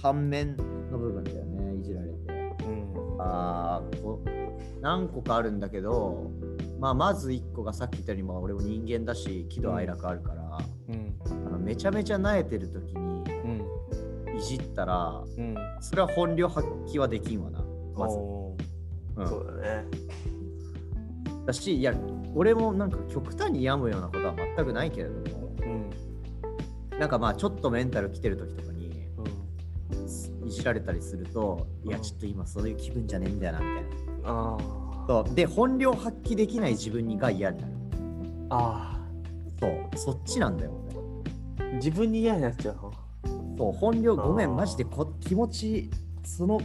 [0.00, 0.56] 反面
[0.90, 2.14] の部分だよねいじられて。
[2.64, 3.16] うん。
[3.20, 4.24] あーこ
[4.80, 6.30] 何個かあるんだけど
[6.80, 11.14] まあまず1個がさっき言ったようにまあ俺も人間だし喜怒哀楽あるから、うん。
[11.46, 13.21] あのめちゃめちゃ慣れてる時に
[14.42, 15.54] じったらうん。
[15.80, 17.60] それは本領発揮はできんわな
[17.96, 18.56] まず、お
[19.16, 19.24] うん。
[19.24, 19.84] ーそうだね。
[21.46, 21.92] だしいや
[22.34, 26.98] 俺もなんか極端に病むようなことは全くないけれどもうん。
[26.98, 29.06] なんかまあちょっとメンタル来てる時とかに
[30.42, 30.48] うん。
[30.48, 33.88] いじられたりするといやうんちょっと今そういう気分じゃねえんだよなみたいな。
[34.24, 34.58] あ
[35.08, 35.34] そう。
[35.34, 37.72] で本領発揮できない自分にが嫌になる。
[38.50, 38.98] あ
[39.60, 39.98] そう。
[39.98, 40.72] そっちなんだよ
[41.58, 41.66] 俺。
[41.70, 42.76] あ自分に嫌になっちゃう
[43.52, 45.90] のそう本領ごめんマジでこ気持ち
[46.24, 46.60] その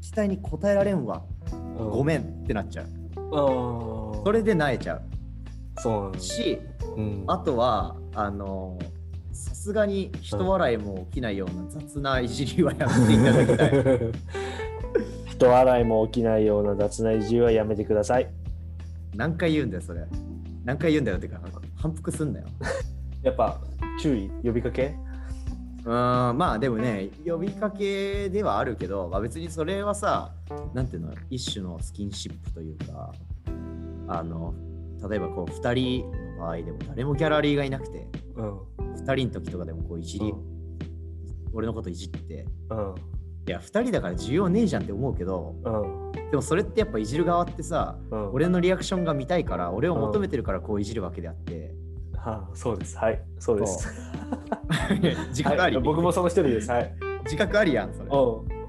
[0.00, 1.22] 期待に応えられんわ。
[1.78, 2.06] ごん。
[2.06, 2.86] めんってなっちゃう。
[4.24, 5.00] それで萎えちゃ
[5.78, 6.18] そうなんだ。
[6.18, 6.58] うし
[6.96, 7.24] うん。
[7.26, 8.78] あとはあの
[9.32, 14.00] さすがに人笑いも起きないような雑ないじりはやっていただきたい。
[15.26, 18.28] 人笑いも起きないような雑ないじりはやめてください。
[19.14, 20.04] 何回言うんだよそれ。
[20.64, 21.40] 何回言うんだよってか
[21.76, 22.46] 反復すんだよ。
[23.22, 23.60] やっぱ
[24.00, 24.30] 注意？
[24.44, 24.94] 呼びかけ？
[25.84, 30.32] うーんまあでもね呼びかけではあるけど、まあ、別にそれはさ
[30.74, 33.12] なんていうの一種のスキンシップというか
[34.08, 34.54] あの
[35.08, 38.58] 例えばこう2人の場合でも誰もギャラリーがいなくてうん。
[38.94, 40.40] 2人の時とかでもこういじり、うん。
[41.52, 42.94] 俺のこといじってうん。
[43.48, 46.12] いや2人だから需要ねえじゃんって思うけどうん。
[46.30, 48.32] でもそれってやっぱいじる側ってさうん。
[48.32, 51.74] 俺のリアクションが見たいから俺を求めてるからこういじるわけであって、
[52.16, 52.98] はあ、そうです。
[52.98, 53.22] はい。
[53.38, 53.88] そうです
[55.30, 56.70] 自覚あり、はい僕もその一人です。
[56.70, 56.94] はい。
[57.24, 58.08] 自覚ありやんそれ。
[58.10, 58.56] う。
[58.56, 58.60] ん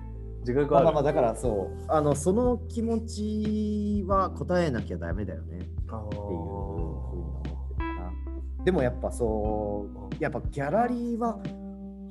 [0.41, 0.85] 自覚ある。
[0.85, 1.85] まあまあまあだからそう。
[1.87, 5.57] あのその気持ちは答えなきゃダメだよね。
[5.57, 8.03] っていうふうに思ってるか
[8.59, 8.63] な。
[8.65, 11.39] でもやっぱそうやっぱギャラリーは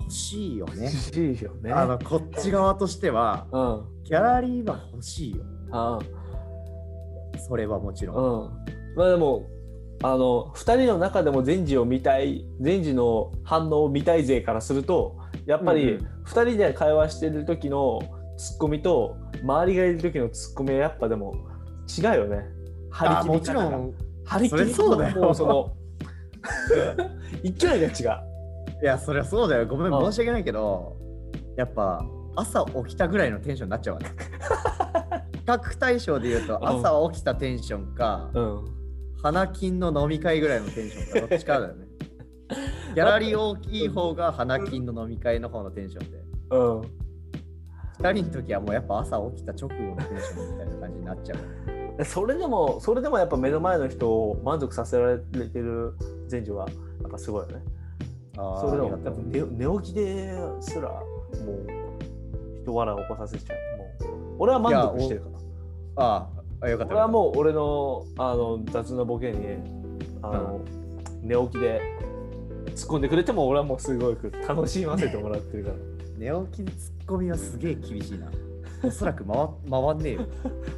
[0.01, 0.85] 欲しいよね。
[0.85, 1.73] 欲しいよね。
[1.73, 4.03] あのこっち側としてはうん。
[4.05, 5.45] ギャラリーは欲しいよ。
[5.73, 5.99] あ
[7.39, 8.97] それはもちろん、うん。
[8.97, 9.47] まあでも
[10.03, 16.09] あの2人の中でも善治を見たい善治の反応を見たい勢からするとやっぱりうんうん。
[16.25, 18.01] 2人で会話してる時の
[18.39, 21.35] ツッコミと周りがいる時のツッコミはやっぱでも
[21.99, 22.45] 違うよね。
[22.91, 23.95] 張り切り方がちろん。
[24.25, 25.35] 張り切りそうだよ。
[25.35, 25.73] その
[27.45, 28.83] 勢いが違う。
[28.83, 29.67] いやそりゃそうだよ。
[29.67, 30.13] ごめんうん。
[30.13, 30.97] 申し訳ないけど
[31.57, 32.03] やっぱ
[32.37, 34.09] 朝起きたぐらいのテンションになっちゃうわね
[35.45, 36.67] 較 対象で言うとうん。
[36.67, 38.80] 朝起きたテンションか、うん。
[39.23, 41.87] 花金の飲み会ぐらいのテンションかどっちかだよね。
[42.95, 46.19] ギャラリー大きい方が花金の飲み会の方のテンションで。
[46.51, 46.81] うん。
[48.01, 51.35] 2人の時はもうやっぱ朝起きた直後のテンションみたいな感じになっちゃ
[51.99, 52.05] う。
[52.05, 55.95] それでも、それでもやっぱ目の前の人を満足させられてる
[56.31, 56.67] 前女は
[57.03, 57.63] やっぱすごいよね。
[58.39, 61.67] あそれでもやっぱ寝寝起きですらもう
[62.63, 64.09] 人笑いを起こさせちゃう。
[64.09, 65.27] もう俺は満足してるか
[65.97, 66.07] ら。
[66.07, 66.95] ああ、よかった。
[66.95, 69.47] 俺はもう俺のあの雑なボケに
[70.23, 70.61] あの、
[71.23, 71.81] 寝起きで
[72.75, 75.77] 突っ込んでくれても俺はもうすごく楽しませてもらってるから。
[76.19, 78.31] 寝起きでツッコミはすげえ厳しいな。
[78.83, 79.37] おそらく回
[79.71, 80.21] 回んねえよ。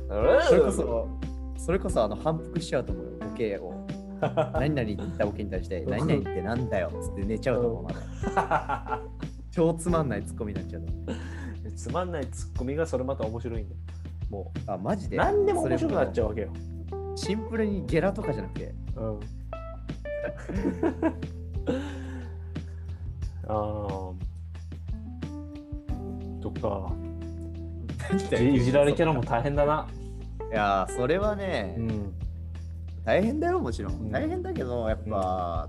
[0.43, 1.09] そそれこそ、
[1.57, 3.75] それこそあの反復しちゃうと思うよ、ボケを。
[4.55, 9.01] 何々って言ったボケに対して、何々ってなんだよっつって寝ちゃうと思う、まだ。
[9.51, 10.83] 超つまんないツッコミになっちゃう。
[11.75, 13.81] つまんないツッコミがそれまた面白いんだよ。
[14.33, 16.27] もあ、マジうで何でも面白くなっちゃう。
[16.27, 16.49] うわけよ。
[17.15, 19.21] シンプルにゲラとかじゃなくて、うん。
[23.47, 23.51] ああ。
[26.41, 26.93] とか、
[28.41, 29.87] いじられキャラも大変だな。
[30.51, 32.15] いやー、それはね、うん。
[33.05, 33.93] 大変だよ、もちろん。
[33.95, 35.69] うん大変だけど、やっぱ、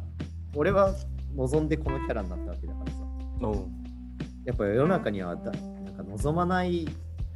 [0.56, 0.94] 俺は
[1.36, 2.98] 望んでこのキャラになったわけだからさ。
[3.42, 3.52] うん。
[4.46, 5.54] やっぱ世の中にはだなん
[5.96, 6.88] か望まない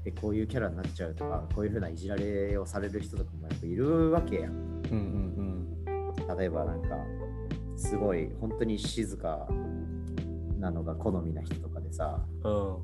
[0.08, 4.54] でこういうキャラになっちゃうとか、こういうふうないじられをされる人とかもやっぱいるわけやん。
[4.54, 6.90] うんうん例えばなんか、
[7.76, 9.48] すごい本当に静か
[10.60, 12.76] なのが好みな人とかでさ、うん。
[12.76, 12.80] う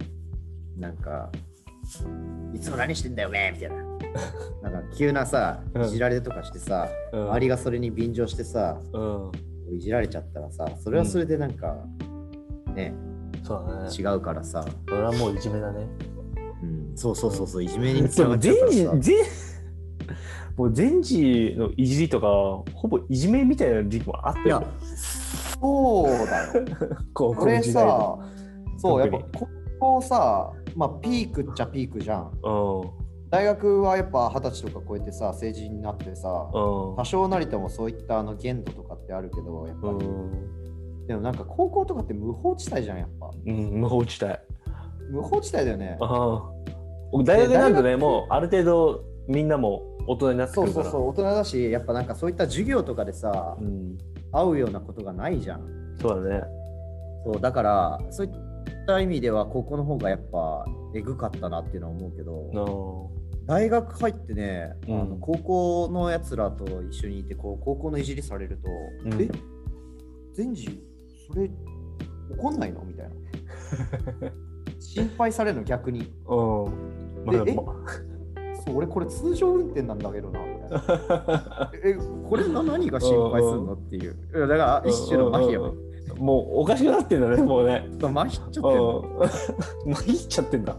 [0.78, 0.82] ん。
[0.82, 1.32] なんか、
[2.54, 3.76] いつも何してんだよねみたいな。
[4.70, 9.00] なんか急なさ、うんいじられとかしてさ、うん周りがそれに便乗してさ、う
[9.72, 9.76] ん。
[9.78, 11.86] いじられちゃったらさ、それはそれでなんか、
[12.76, 12.94] ね、
[13.44, 13.90] そうだね。
[13.98, 15.88] 違うからさ、それはもういじめだね。
[16.94, 18.94] うん、そうそうそうそう、いじめにつながっちゃうからさ。
[20.58, 22.28] もう前時のいじりとか、
[22.76, 24.64] ほぼいじめみたいな時期もあったよ。、
[25.60, 26.66] そうだよ。
[27.14, 28.18] 高校これさ、
[28.78, 29.48] そう、やっぱ高
[29.80, 32.32] 校さ、まあピークっちゃピークじゃん。
[32.42, 32.94] と。
[33.32, 40.06] 大学はやっぱ二十歳とか超えてさ、成人になってさ、多少なりともそういったあの限度とかってあるけど、やっぱり。
[40.06, 41.08] うん。
[41.08, 43.32] でもなんか高校とかって無法地帯じゃん、やっぱ。
[43.44, 44.36] うん、無法地帯。
[45.10, 45.98] 無法地帯だよね。
[46.00, 46.44] ああ。
[47.14, 50.82] 僕大学になるとね、もうある程度みんなも大人になってくるから。
[50.82, 53.98] そうそうそう、大人だし、やっぱなんかそういった授業とかでさ、うん。
[54.34, 55.96] 会うようなことがないじゃん。
[56.02, 56.44] そうだね。
[57.24, 58.34] そうだから、そういっ
[58.88, 63.12] た意味では高校の方がやっぱえぐかったなっていうのは思うけど、の
[63.46, 65.02] 大学入ってね、うん。
[65.02, 68.70] あの高校のやつらと一緒にいてこう高校のいじりされると、
[69.06, 69.22] うん。
[69.22, 69.30] え？
[70.34, 70.84] 全治
[71.28, 71.48] それ
[72.38, 72.84] 怒んないの？
[72.84, 73.14] みたいな。
[74.82, 75.64] 心配されるの？
[75.64, 76.12] 逆に
[77.26, 77.46] うん。
[77.46, 77.54] で
[78.66, 80.84] そう俺これ通常運転なんだけどなみたいな。
[81.28, 81.96] あ え
[82.30, 83.74] これの何が心配するの？
[83.74, 84.16] っていう。
[84.34, 85.80] だから一種の麻痺よね。
[86.18, 87.88] もうおかしくなってんだね、もうね。
[88.00, 88.76] 麻痺っちゃってんうん。
[88.76, 89.04] の。
[89.86, 90.76] まいっちゃってんだ。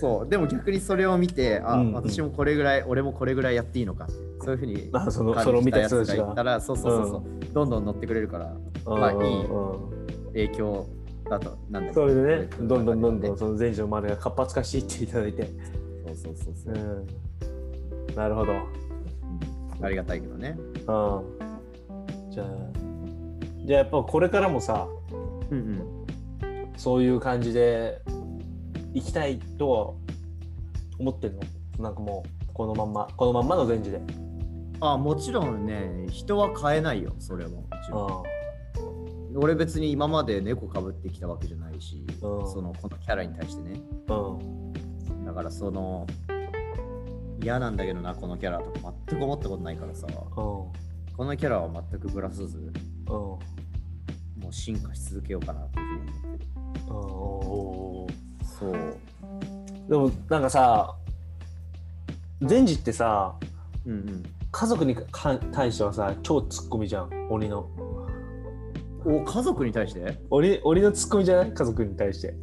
[0.00, 0.28] そう。
[0.28, 1.92] でも逆にそれを見てあ、うんうん。
[1.94, 4.08] 私もこれぐらい俺もこれぐらいやっていいのか。
[4.40, 6.14] そういうふうにあその感それを見たやつが。
[6.14, 6.42] いた。
[6.42, 7.22] らそうそうそうそう、
[7.52, 9.76] どんどん乗ってくれるからまあいいうん
[10.32, 10.86] 影響
[11.28, 11.94] だとなんだけ。
[11.94, 15.48] それでね、どんどんどんどんその前女の周りが活発化していっていただいて。
[16.16, 18.16] そうそうそうそうう、ん。
[18.16, 18.52] なるほど。
[18.52, 18.68] うん
[19.80, 20.84] ありがたいけどねうん。
[22.30, 22.46] じゃあ、
[23.64, 24.88] じゃあやっぱこれからもさ、
[25.50, 25.82] うんうん
[26.76, 28.00] そういう感じで
[28.94, 29.92] 行きたいとは
[30.98, 31.40] 思ってんの？
[31.80, 34.00] なんかもう、このまんま、このまんまの前時で。
[34.80, 38.22] あもちろんね人は変えないよそれももちろんあ
[39.34, 44.14] 俺別に今まで猫かぶってきたわけじゃないし、うんそのこのキャラに対してねあ。
[44.14, 44.57] うん。
[45.28, 46.06] だからその
[47.42, 50.06] 嫌なんだけどなこのキャラとか全く思ったことないからさ。
[50.10, 50.24] うん。
[50.34, 50.72] こ
[51.18, 53.12] のキャラは全くぶらさずうん。
[53.12, 53.38] も
[54.48, 56.46] う進化し続けようかなというふうに
[56.88, 58.72] 思ってそう。
[59.86, 60.96] でもなんかさ
[62.40, 63.34] 前時ってさ
[63.84, 64.22] うんうん。
[64.50, 67.10] 家族にか対してはさ超ツッコミじゃん。
[67.28, 67.68] 鬼の。
[69.04, 70.18] お家族に対して？
[70.30, 71.52] 鬼鬼のツッコミじゃない？
[71.52, 72.34] 家族に対して。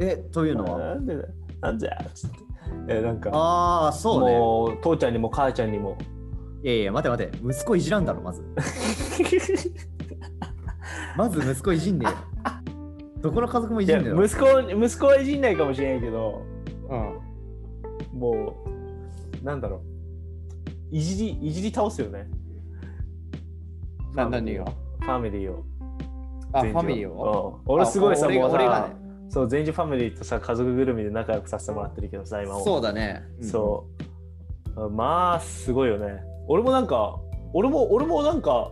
[0.00, 1.22] えというのなはんでだ
[1.60, 2.36] なんじゃっつって。
[2.88, 4.38] えなんかああそうね。
[4.38, 5.96] もう父ちゃんにも母ちゃんにも。
[6.62, 7.38] いやいや待て待て。
[7.44, 8.42] 息子いじらんだろまず。
[11.16, 12.16] まず息子いじんねえよ。
[13.22, 16.42] どこの家族もいじんねえよ息子息子はいじんないかもしれないけど
[16.90, 16.96] う
[18.16, 18.18] ん。
[18.18, 18.54] も
[19.40, 19.76] うなんだろ
[20.92, 20.96] う。
[20.96, 22.28] いじりいじり倒すよね。
[24.14, 24.64] な何が
[25.00, 25.64] ファミリーを。
[26.52, 27.60] あファミリーを？
[27.66, 27.74] うん。
[27.74, 32.64] 俺すごいさもうさ俺がねそう、全治ファミリーとさ、家族ぐるみで仲良くさせてもらってるけどさ、今も。
[32.64, 33.22] そうだね。
[33.42, 33.86] そ
[34.76, 34.90] う。
[34.90, 36.22] まあ、すごいよね。
[36.48, 37.18] 俺もなんか、
[37.52, 38.70] 俺も、俺もなんか、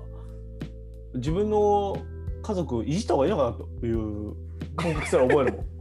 [1.14, 1.96] 自分の
[2.42, 4.34] 家族いじった方がいいのかなという
[4.76, 5.64] 感覚すら覚えるもん。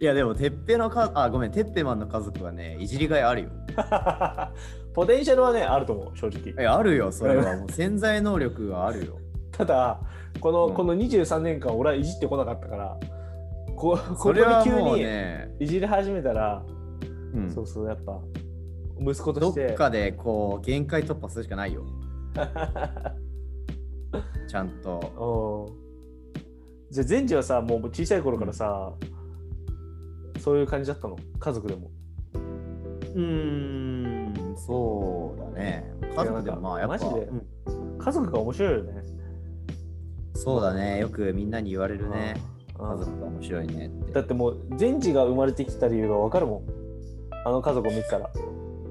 [0.00, 3.50] いやでも、てっぺのか、あ、ごめん、てっぺマンの家族はね、いじりがいあるよ。
[4.94, 6.54] ポテンシャルはね、あると思う、正直。
[6.56, 7.56] え、あるよ、それは。
[7.56, 9.18] も う潜在能力があるよ。
[9.52, 10.00] ただ、
[10.40, 12.96] この、うんこの23年間、俺はいじってこなかったから、
[13.78, 16.64] こここそれはで急にね、いじり始めたら、
[17.34, 18.20] うんそうそう、やっぱ、
[19.00, 19.72] 息子とどっして。
[19.74, 21.84] かでこう、限界突破するしかないよ。
[24.48, 25.68] ちゃんと。
[25.70, 25.78] うん
[26.90, 28.94] じゃあ、前治はさ、もう小さい頃からさ、
[30.38, 31.16] そういう感じだったの？
[31.38, 31.90] 家族でも。
[32.34, 35.92] うーん、そうだね。
[36.16, 37.28] 家族でもまあやっぱ、マジで
[37.66, 39.02] うん家族が面白いよね。
[40.34, 40.98] そうだね。
[40.98, 42.34] よくみんなに言われるね。
[42.52, 44.12] うん家族が面白いねって。
[44.12, 46.62] だってもう、前治が生まれてきた理由がわかるもん。
[47.44, 48.30] あの家族を見てたら。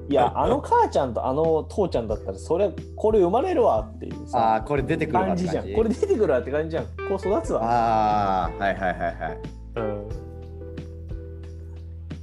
[0.10, 5.76] いや、 あの母ちゃんとあの父ちゃんだったら、それ、これ生まれるわっていうあさ、あ、これ出てくるわって感感じじゃん。
[5.76, 6.86] これ出てくるわって感じじゃん。
[6.86, 7.62] こう育つわ。
[7.64, 9.40] ああ、はいはいはいはい。
[9.76, 10.08] うん。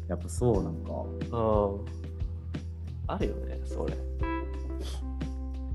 [0.08, 0.92] やっぱそうなんか。
[1.32, 1.84] うん。
[3.06, 3.94] あるよね、それ。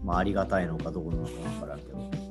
[0.03, 1.31] まあありがたいのかどうなのか
[1.61, 2.28] わからんけど。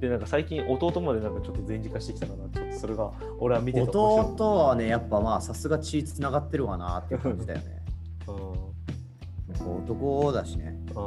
[0.00, 4.32] で、なんか最近弟までなんかちょっと前治化してきたから、ちょっとそれが俺は見てて面白い。
[4.34, 7.82] 弟はね、やっぱまあさすが血つながってるわなっていう感じだよね。
[8.28, 9.82] うん。
[9.84, 10.78] 男だしね。
[10.94, 11.00] う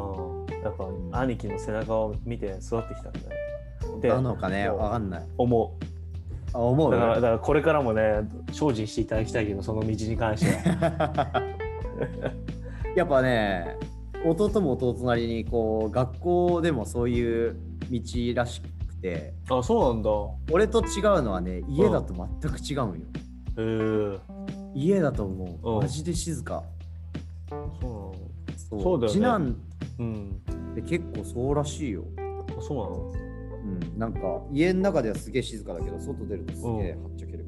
[0.51, 3.41] ん、やっぱ兄貴の背中を見て育ってきたんだね。
[4.01, 5.27] でなのかね、わかんない。
[5.37, 5.77] 思
[6.53, 7.21] あ思ううだからだよ。
[7.21, 11.43] からこれからもね精進していただきたいけどその道に関しては
[12.95, 13.77] やっぱね、
[14.25, 17.55] 弟も弟なりにこう学校でもそういう
[17.89, 17.99] 道
[18.35, 18.65] らしく
[19.01, 20.09] て、あそうなんだ。
[20.53, 23.07] 俺と違うのはね、家だと全く違うんよ。
[23.57, 23.61] へえ。
[23.61, 24.19] ー、
[24.73, 25.77] 家だともうん。
[25.77, 26.63] うマジで静か。
[27.49, 28.13] そ
[28.69, 28.81] そう。
[28.81, 29.09] そうだよね。
[29.09, 29.57] 次男
[29.99, 30.41] うん。
[30.71, 32.05] って結構そうらしいよ。
[32.17, 33.11] あそうなの？
[33.63, 34.19] うん、なんか
[34.51, 37.45] 家の中ではすげえ静かだけど、外出るとすげえはっちゃける。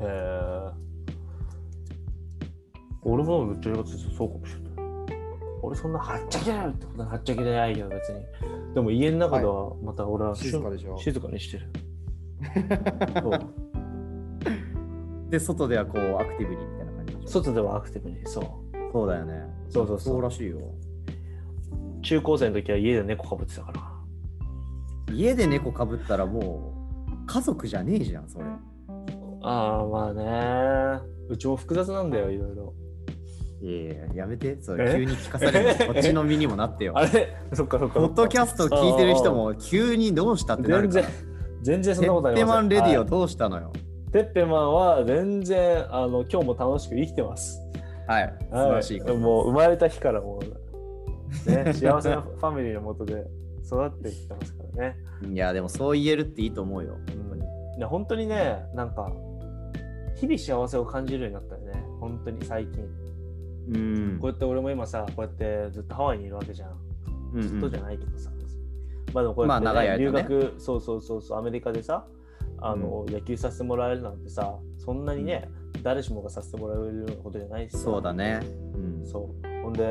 [0.00, 0.70] へえ。
[3.02, 4.63] 俺もどちらかというとそうかもしれない
[5.64, 8.20] 俺そんなはっちゃけないってことははっちゃけないけど別に。
[8.74, 10.96] でも家の中ではまた俺は、静かでしょ。
[10.98, 11.68] 静かにしてる。
[15.30, 17.16] で、外ではこうアクティブにみたいな感じ。
[17.26, 18.44] 外ではアクティブにそう。
[18.92, 19.44] そうだよね。
[19.68, 20.14] そうそうそう。
[20.14, 20.58] そうらしいよ。
[22.02, 25.14] 中高生の時は家で猫かぶってたから。
[25.14, 26.72] 家で猫かぶったらも
[27.08, 28.44] う家族じゃねえじゃん、それ。
[29.42, 31.00] ああまあね。
[31.28, 32.74] うちも複雑なんだよいろいろ
[33.64, 34.56] いやいや、やめて。
[34.60, 34.84] そえ？
[34.84, 36.92] れ急に聞かされるの こっちの身にもなってよ。
[36.96, 37.34] あれ？
[37.54, 41.02] そっかそっかポッドキャスト聞いてる人も急にどうしたってなるから。
[41.62, 43.72] 全然全然そんテなことあッペマンりませんはいレディオどうしたのよ？
[44.12, 47.58] テッペマンは全然あの今日も楽しく生きてます
[48.06, 48.34] はい。
[48.50, 49.16] 素晴らしいこと。
[49.16, 53.24] もう生まれた日からもう、ね、 幸せなファミリーのもとで
[53.64, 54.96] 育ってきてますからね。
[55.32, 56.98] いや、でもそう言えるっていいと思うよ。
[57.32, 59.10] うん、いや本当にね、なんか、
[60.16, 62.84] 日々幸せを感じるようになったよね、本当に最近。
[63.68, 66.70] うんこうやって俺も今さ、こうやってずっとハワイにいるわけじゃん。
[67.32, 68.30] うんうんずっとじゃないけどさ。
[69.12, 72.04] まあでもこうやって、ねまあ長い間ね留学、そうそうそうそう、アメリカでさ、
[72.58, 75.48] あの、野球させてもらえるなんてさ、そんなにね、
[75.82, 78.40] 誰しもがさせてもらえるようなことじゃないしさそうだね。
[78.74, 79.62] うん、そう。
[79.62, 79.86] ほんで、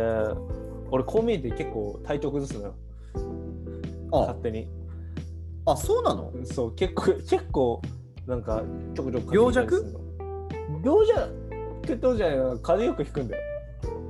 [0.92, 2.76] 俺こう見えて結構体調崩すのよ、
[4.12, 4.68] あ勝手に。
[5.66, 6.34] あ、そうなの？
[6.44, 7.82] そう、結構、結構、
[8.28, 8.62] なんか
[8.94, 9.86] ちょくちょく病弱？
[10.84, 13.44] 病弱ってじゃないな、風邪よくひくんだよ。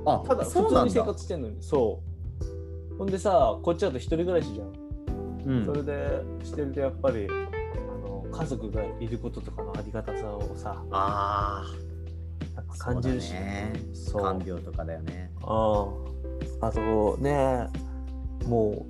[0.06, 1.04] あ、ただ、普通に生。
[1.04, 1.56] 活してんのに。
[1.62, 2.00] そ
[2.92, 2.96] う。
[2.98, 4.84] ほんでさ、こっちだと一人暮らしじゃん。
[5.46, 11.64] うんそれでしてるとやっぱり、あの家族がいることとかのありがたさをさ、あ
[12.78, 13.72] 感じるしね。
[13.92, 15.30] そう看病とかだよね。
[15.42, 15.86] あ
[16.60, 17.68] あとね
[18.46, 18.86] も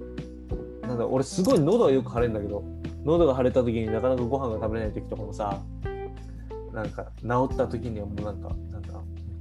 [0.82, 2.64] うなんだ俺すごい喉がよく腫れるんだけど
[3.04, 5.60] 喉が腫れた時になかなかご飯が食べれない時とかもさ
[6.72, 8.50] なんか治った時にはもうなんか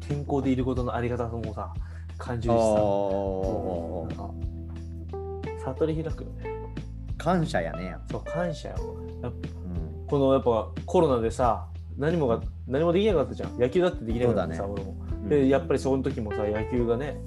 [0.07, 1.73] 健康でいることのありがたさもさ
[2.17, 6.53] 感じるしさもうなんか悟り開くよね
[7.17, 7.95] 感謝やね。
[8.11, 8.75] そう感謝よ
[9.21, 14.95] やっぱうん、このやっぱコロナでさ何もが何もできなかったじゃん野球だってできなかったさ、そう俺も
[15.29, 17.17] でやっぱりその時もさ野球がね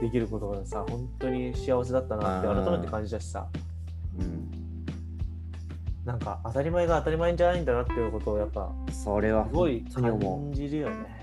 [0.00, 3.48] できることがさ本当に幸せだったなって改めて感じたしさ
[4.16, 4.48] うん、
[6.04, 11.13] なんか当たり前が当たり前じゃないんだなっていうことをやっぱそれはすごい感じるよね。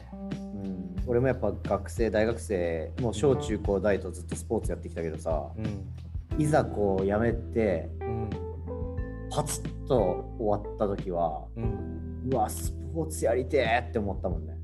[1.11, 5.85] 俺もやっぱ学生、大学生、もう小中高大とずっとスポーツやってきたけどさ、うん
[6.41, 8.29] いざこうやめて、うん
[9.29, 14.57] パツッと終わった時は、うんうわ、スポーツやりてーって思ったもんね。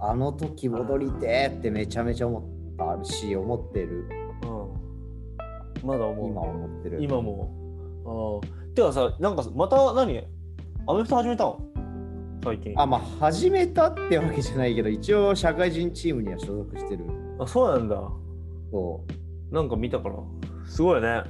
[0.00, 4.08] ああの時戻りてーってめちゃめちゃ思ったし、思ってる。
[4.42, 4.46] あ。
[4.48, 5.88] うん。
[5.88, 6.30] まだ思う。
[6.30, 7.00] 今思ってる。
[7.00, 8.42] 今も。
[8.42, 8.74] ああ。
[8.74, 10.26] てかさ、なんかまた何？
[10.88, 11.60] アメフト始めたの？
[12.42, 12.74] 最近。
[12.76, 17.04] あ、まあ、始めたってわけじゃないけど、一応社会人チームには所属してる。
[17.38, 17.96] あ、そうなんだ。
[18.70, 19.04] そ
[19.50, 20.16] なんか見たから。
[20.66, 21.22] すごいね。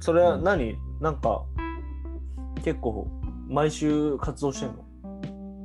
[0.00, 1.44] それはうん何、なんか
[2.64, 3.08] 結構
[3.48, 4.74] 毎週活動してんの？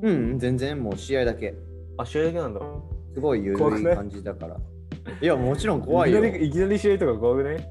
[0.03, 0.09] う。
[0.09, 1.55] うん、全然もう試合だけ。
[1.97, 2.61] あ、試合だけなんだ。
[3.13, 3.85] すごい緩いい？
[3.95, 4.57] 感じだから。
[5.21, 6.25] いや、もちろん怖いよ。
[6.25, 7.67] いきなり試合とか怖くね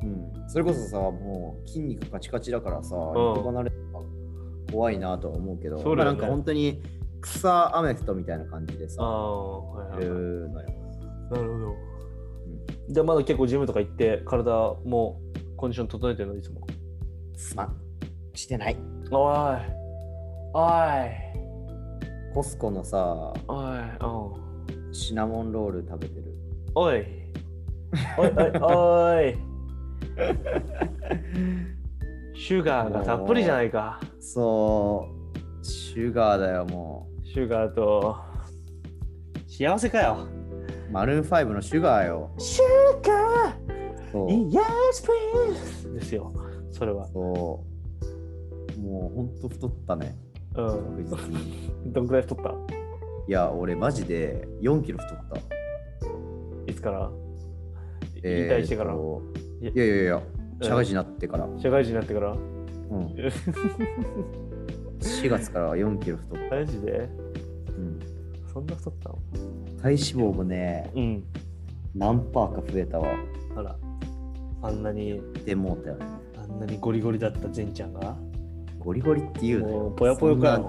[0.00, 3.87] うん、それこそさ、もう筋肉カチカチだからさ、肉離れとか
[4.70, 6.82] 怖いなとは思うけど、そうだよねまあなんか本当に
[7.20, 10.18] 草アメフトみたいな感じであさ、あ、はいはいやはい。
[10.18, 10.68] るのよ。
[11.30, 11.74] なるほど。
[12.90, 14.50] じゃあまだ結構ジムとか行って体
[14.84, 15.20] も
[15.56, 16.60] コンディション整えてるのいつも？
[17.36, 17.76] すまん。
[18.34, 18.76] してない。
[19.10, 19.56] おい。
[20.54, 22.32] おい。
[22.34, 23.76] コスコのさ、おい。
[23.76, 24.94] うん。
[24.94, 26.24] シナモンロール食べてる。
[26.74, 27.04] おい。
[28.16, 29.36] おいおいおい。
[32.38, 34.00] シュガーがたっぷりじゃないか。
[34.20, 35.08] そ
[35.60, 38.16] う、シュガーだよ、もシュガーと
[39.48, 40.18] 幸せかよ。
[40.88, 40.92] う。
[40.92, 42.30] マルーン5のシュガーよ。
[42.38, 42.64] シュ
[43.06, 43.56] ガ
[44.12, 44.28] そう。
[44.28, 44.60] ー Yes,
[45.84, 45.94] please!
[45.94, 46.32] ですよ。
[46.70, 47.06] それは。
[47.08, 47.64] そ
[48.76, 48.80] う。
[48.80, 50.16] もうほんと太ったね。
[50.54, 51.92] うん。
[51.92, 52.50] どんくらい太った？
[52.50, 52.54] い
[53.32, 55.36] や、俺マジで4キロ太った。
[56.70, 57.10] いつから？
[58.14, 58.94] 引えー退してから。
[58.94, 58.96] い
[59.76, 60.22] やいやいや、
[60.62, 61.48] 社会人になってから。
[61.58, 62.32] 社会人になってから？
[62.32, 63.06] うん、
[65.00, 66.56] 4月から4キロ太った。
[66.56, 67.08] マジで？
[67.68, 68.00] うん、
[68.52, 69.18] そんな太ったの？
[69.82, 71.24] 体脂肪もね、うん。
[71.94, 73.08] 何パーか増えたわ。
[73.56, 73.76] あら。
[74.62, 76.06] あんなに、でもうたよね。
[76.36, 78.16] あんなにゴリゴリだった善ちゃんが？
[78.78, 80.66] ゴリゴリって言うのぽやぽやかよ。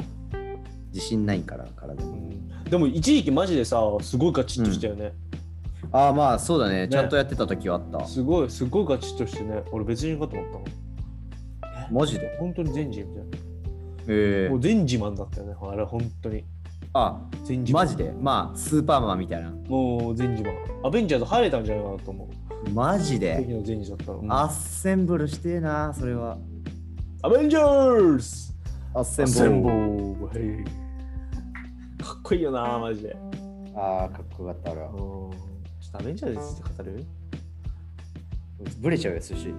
[0.94, 2.10] 自信ないから、体に。
[2.10, 2.30] うん
[2.70, 5.12] でも一時期マジでさ、すごいガチッとしたよね。
[5.92, 8.06] ああ、まあそうだねちゃんとやってた時はあった。
[8.06, 9.64] すごい、すごいガチッとしてね。
[9.72, 10.66] 俺別人かと思ったの。
[11.92, 12.38] マジで？
[12.40, 13.26] 本当に善人みたい
[14.10, 14.52] えな。
[14.52, 15.56] もう善自慢だったよね。
[15.60, 16.44] あれ本当に。
[16.94, 17.76] あ、善自慢。
[17.76, 18.12] マジで？
[18.12, 19.52] まあ、スーパーマンみたいな。
[19.68, 20.52] もう善自慢。
[20.86, 22.70] アベンジャーズ入れたんじゃないかなと思う。
[22.72, 23.44] マジで？
[23.44, 24.20] 時の善人だったの。
[24.20, 26.38] うんアッセンブルしてえな、それは。
[27.24, 28.54] アベンジャーズ
[28.94, 29.76] アッセンブル。
[29.76, 30.32] ーは
[30.62, 33.16] いかっこいいよな、マジで。
[33.76, 35.29] ああ、かっこよかった、俺はうん。
[35.92, 35.96] ち。
[35.96, 37.06] ょっとアベンジャーズについて語る？
[38.82, 39.46] ブレちゃうよ、寿司。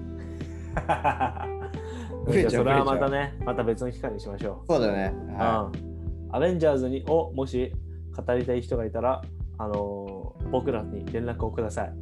[0.70, 4.72] じゃあそれはまたね、また別の機会にしましょう。
[4.72, 5.12] そうだね。
[5.36, 5.90] はうん
[6.32, 7.72] アベンジャーズにをもし
[8.16, 9.20] 語りたい人がいたら、
[9.58, 11.88] あのー僕らに連絡をください。
[11.88, 11.92] い。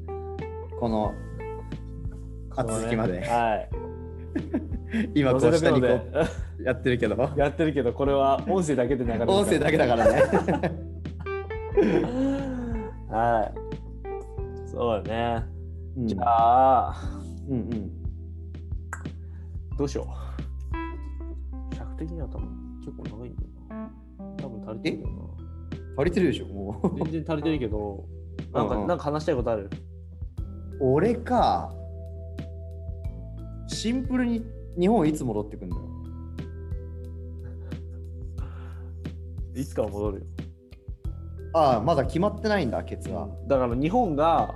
[0.78, 1.12] この、
[2.56, 3.20] あこのね続きまで。
[3.26, 3.68] はい。
[5.14, 6.02] 今、こう下にこう
[6.62, 9.30] やってるけど、やってるけど、これは音声だけで流れる。
[9.30, 10.22] 音声だけだからね。
[13.10, 13.67] はい。
[14.78, 15.44] そうだね。
[15.96, 16.94] うんじゃあ、
[17.48, 17.90] うんうん。
[19.76, 20.06] どうしよ
[21.72, 21.74] う。
[21.74, 22.48] 尺的には多分
[22.84, 23.90] 結構長いんだよな。
[24.36, 25.08] 多分足りてるよ
[25.98, 26.86] 足りてるでしょ、もう。
[26.96, 27.04] な。
[27.06, 28.04] 全然足りてるけど、
[28.52, 29.68] なんかうんうんなんか話したいことある？
[30.80, 31.74] 俺か。
[33.66, 34.44] シンプルに
[34.78, 35.82] 日本いつ戻ってくんだよ。
[39.56, 40.26] いつかは戻るよ。
[41.54, 43.28] ああ、まだ決まってないんだ、ケツは。
[43.48, 44.54] だから日本が、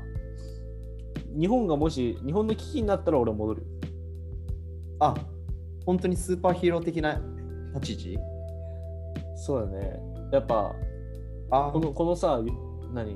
[1.38, 3.66] 日本がもし日本の危機になったら俺は戻るよ。
[5.00, 5.14] あ、
[5.84, 7.20] 本当にスーパーヒーロー的な
[7.74, 8.22] 立ち位置？
[9.36, 10.00] そうだね。
[10.32, 10.74] やっぱ、
[11.50, 12.40] あこのこのさ、
[12.92, 13.14] 何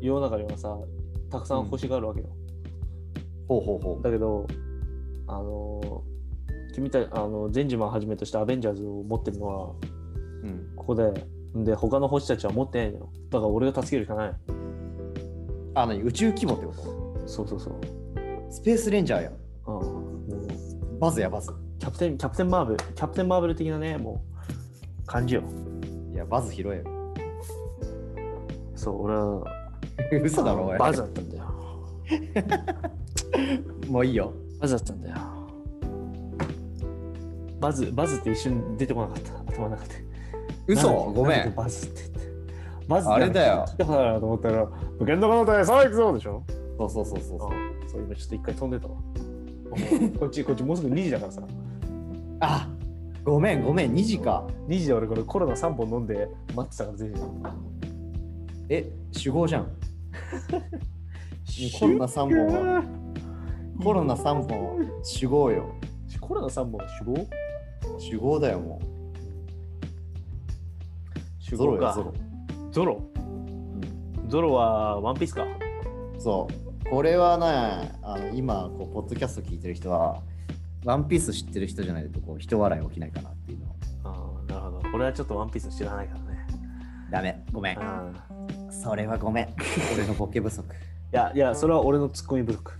[0.00, 0.76] 世の中にはさ、
[1.30, 2.28] たくさん星があるわけよ。
[3.48, 4.02] ほうほうほう。
[4.02, 4.46] だけど、
[5.26, 6.12] あのー
[6.74, 9.74] 君たあのゼンジマンはじめとしたアベンジャーズを持ってるのは
[10.42, 11.12] うん、ここで
[11.54, 14.34] で他の星たちは持ってないのよだから俺が助けるしかない
[15.74, 16.00] あ、何？
[16.02, 16.72] 宇宙規模ってこ
[17.26, 17.88] そうそうそう、と
[18.50, 19.32] スペースレンジャーや。
[19.66, 21.50] うん、バズや、バズ。
[21.78, 24.22] キャプテンキャプテンマーベルキャプテンマーベル的なねも
[25.02, 25.42] う感じよ。
[26.12, 26.84] いや、バズ拾えよ。
[28.76, 29.44] そう俺は
[30.22, 30.76] 嘘だろ。
[30.78, 31.44] バズだったんだよ。
[33.88, 34.32] もういいよ。
[34.60, 35.16] バズだったんだよ。
[37.60, 39.52] バズバズって一瞬出てこなかった。
[39.52, 39.94] 頭の中で。
[40.66, 40.88] 嘘？
[40.92, 41.54] ごめん。
[41.54, 42.20] バズって言って。
[42.88, 43.64] バズってあれだよ。
[43.68, 44.68] 聞いたことあるなと思ったら
[44.98, 46.42] 無限の可能体さあ行くぞでしょ？
[46.78, 47.38] そうそうそうそう
[47.88, 48.02] そう。
[48.02, 48.94] 今ちょっと一回飛んでたわ
[50.18, 51.42] こっちこっちもうすぐ2時だからさ
[52.40, 52.68] あ、
[53.24, 54.46] ごめん、ごめん、2時か。
[54.68, 57.20] 2時で俺これコロナ3本飲んで待ってたからぜひ
[58.68, 59.66] え、酒豪じゃん。
[61.78, 62.82] コロナ3本は。
[63.82, 65.74] コロナ3本、酒豪よ。
[66.20, 67.14] コロナ3本は死亡
[67.98, 68.80] 酒豪だよ、も
[71.40, 72.12] ゾロゾロ。
[72.70, 73.02] ゾロ？
[74.28, 75.46] ゾロはワンピースか。
[76.18, 76.52] そう。
[76.92, 80.20] これはね、あの今こう、ポッドキャスト聞いてる人は、
[80.84, 83.74] ワンピース知ってる人じゃないとこう人笑い起きないかなっていうの。
[84.04, 84.82] ああ、なるほど。
[84.92, 86.46] 俺はちょっとワンピース知らないからね。
[87.10, 87.78] ダメ、ごめん。
[87.78, 89.48] うんそれはごめん。
[89.94, 90.68] 俺のボケ不足。
[90.70, 92.72] いや、いや、それは俺のツッコミ不足。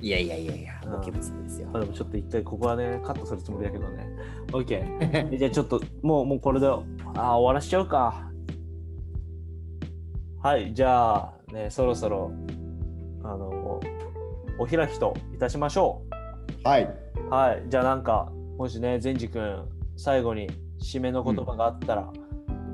[0.00, 1.66] いやいやいやいや、うんボケ不足ですよ。
[1.72, 4.08] まあ、でもちょっと一回ここはね、カットするつもりだけどね。
[4.54, 5.36] OK。
[5.36, 8.30] じゃあちょっと、もう、もうこれで、あー終わらしちゃうか。
[10.44, 12.30] はい、じゃあ、ね、そろそろ、
[13.28, 13.80] あの、
[14.58, 16.02] お開きといたしましょ
[16.64, 16.84] はい。
[16.84, 17.28] う。
[17.30, 20.48] はい、じゃあなんか、もしね、善治君、最後に
[20.80, 22.10] 締めの言葉があったら、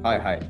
[0.02, 0.40] はいはい。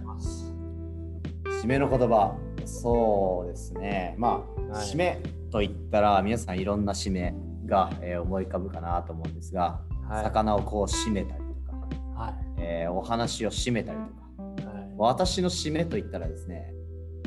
[1.63, 2.37] 締めの言葉。
[2.67, 4.15] そうですね。
[4.19, 7.35] まあ、はい締めと言ったら、皆さんいろんな締め
[7.65, 14.95] が、えー思い浮かぶかなと思うんですが、はい、魚をこう締めたりとか、はい、えーお話を締めたりとか、はい。
[14.99, 16.75] 私の締めと言ったらですね、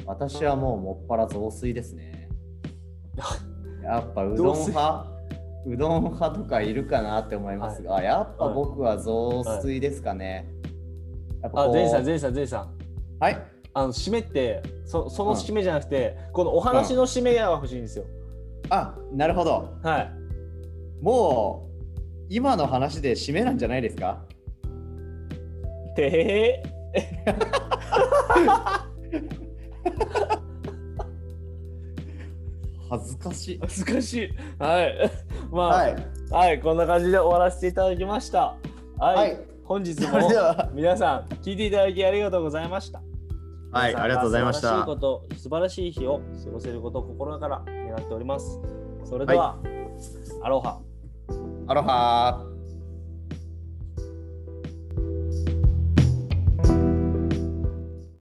[0.06, 2.27] 私はもうもっぱら雑炊ですね。
[3.84, 5.06] やっぱうどん派、
[5.66, 10.48] うどん派とかいるかなって思いますが、やっぱ僕は雑炊ですかね。
[11.42, 12.70] やっぱあ、こう善治さん、善治さん、善治さん。
[13.20, 13.38] はい。
[13.74, 18.06] あの締めってそその締めじゃなくて、このお話の締めが欲しいんですよ。
[18.70, 19.70] あ、なるほど。
[19.84, 20.12] はい。
[21.02, 21.68] もう
[22.30, 24.20] 今の話で締めなんじゃないですか？
[25.96, 26.64] てへ
[32.90, 33.60] 恥ずかしい。
[33.62, 34.30] 恥ずかしい。
[34.60, 35.12] はい。
[35.52, 35.96] まあ、は
[36.32, 36.60] はい、い。
[36.60, 38.56] こんな感じで終わらせていただきました。
[38.98, 39.16] はい。
[39.16, 40.18] はい本日も
[40.74, 43.02] 皆さん聞いていただきありがとうございました。
[43.72, 44.96] はい、ありがとうございまし素晴らしいたこ。
[44.96, 48.62] と、素晴らしい日を過ごせることを心から願っております。
[49.04, 49.58] それでは、
[50.42, 50.80] アロハ。
[51.68, 52.57] アロハー。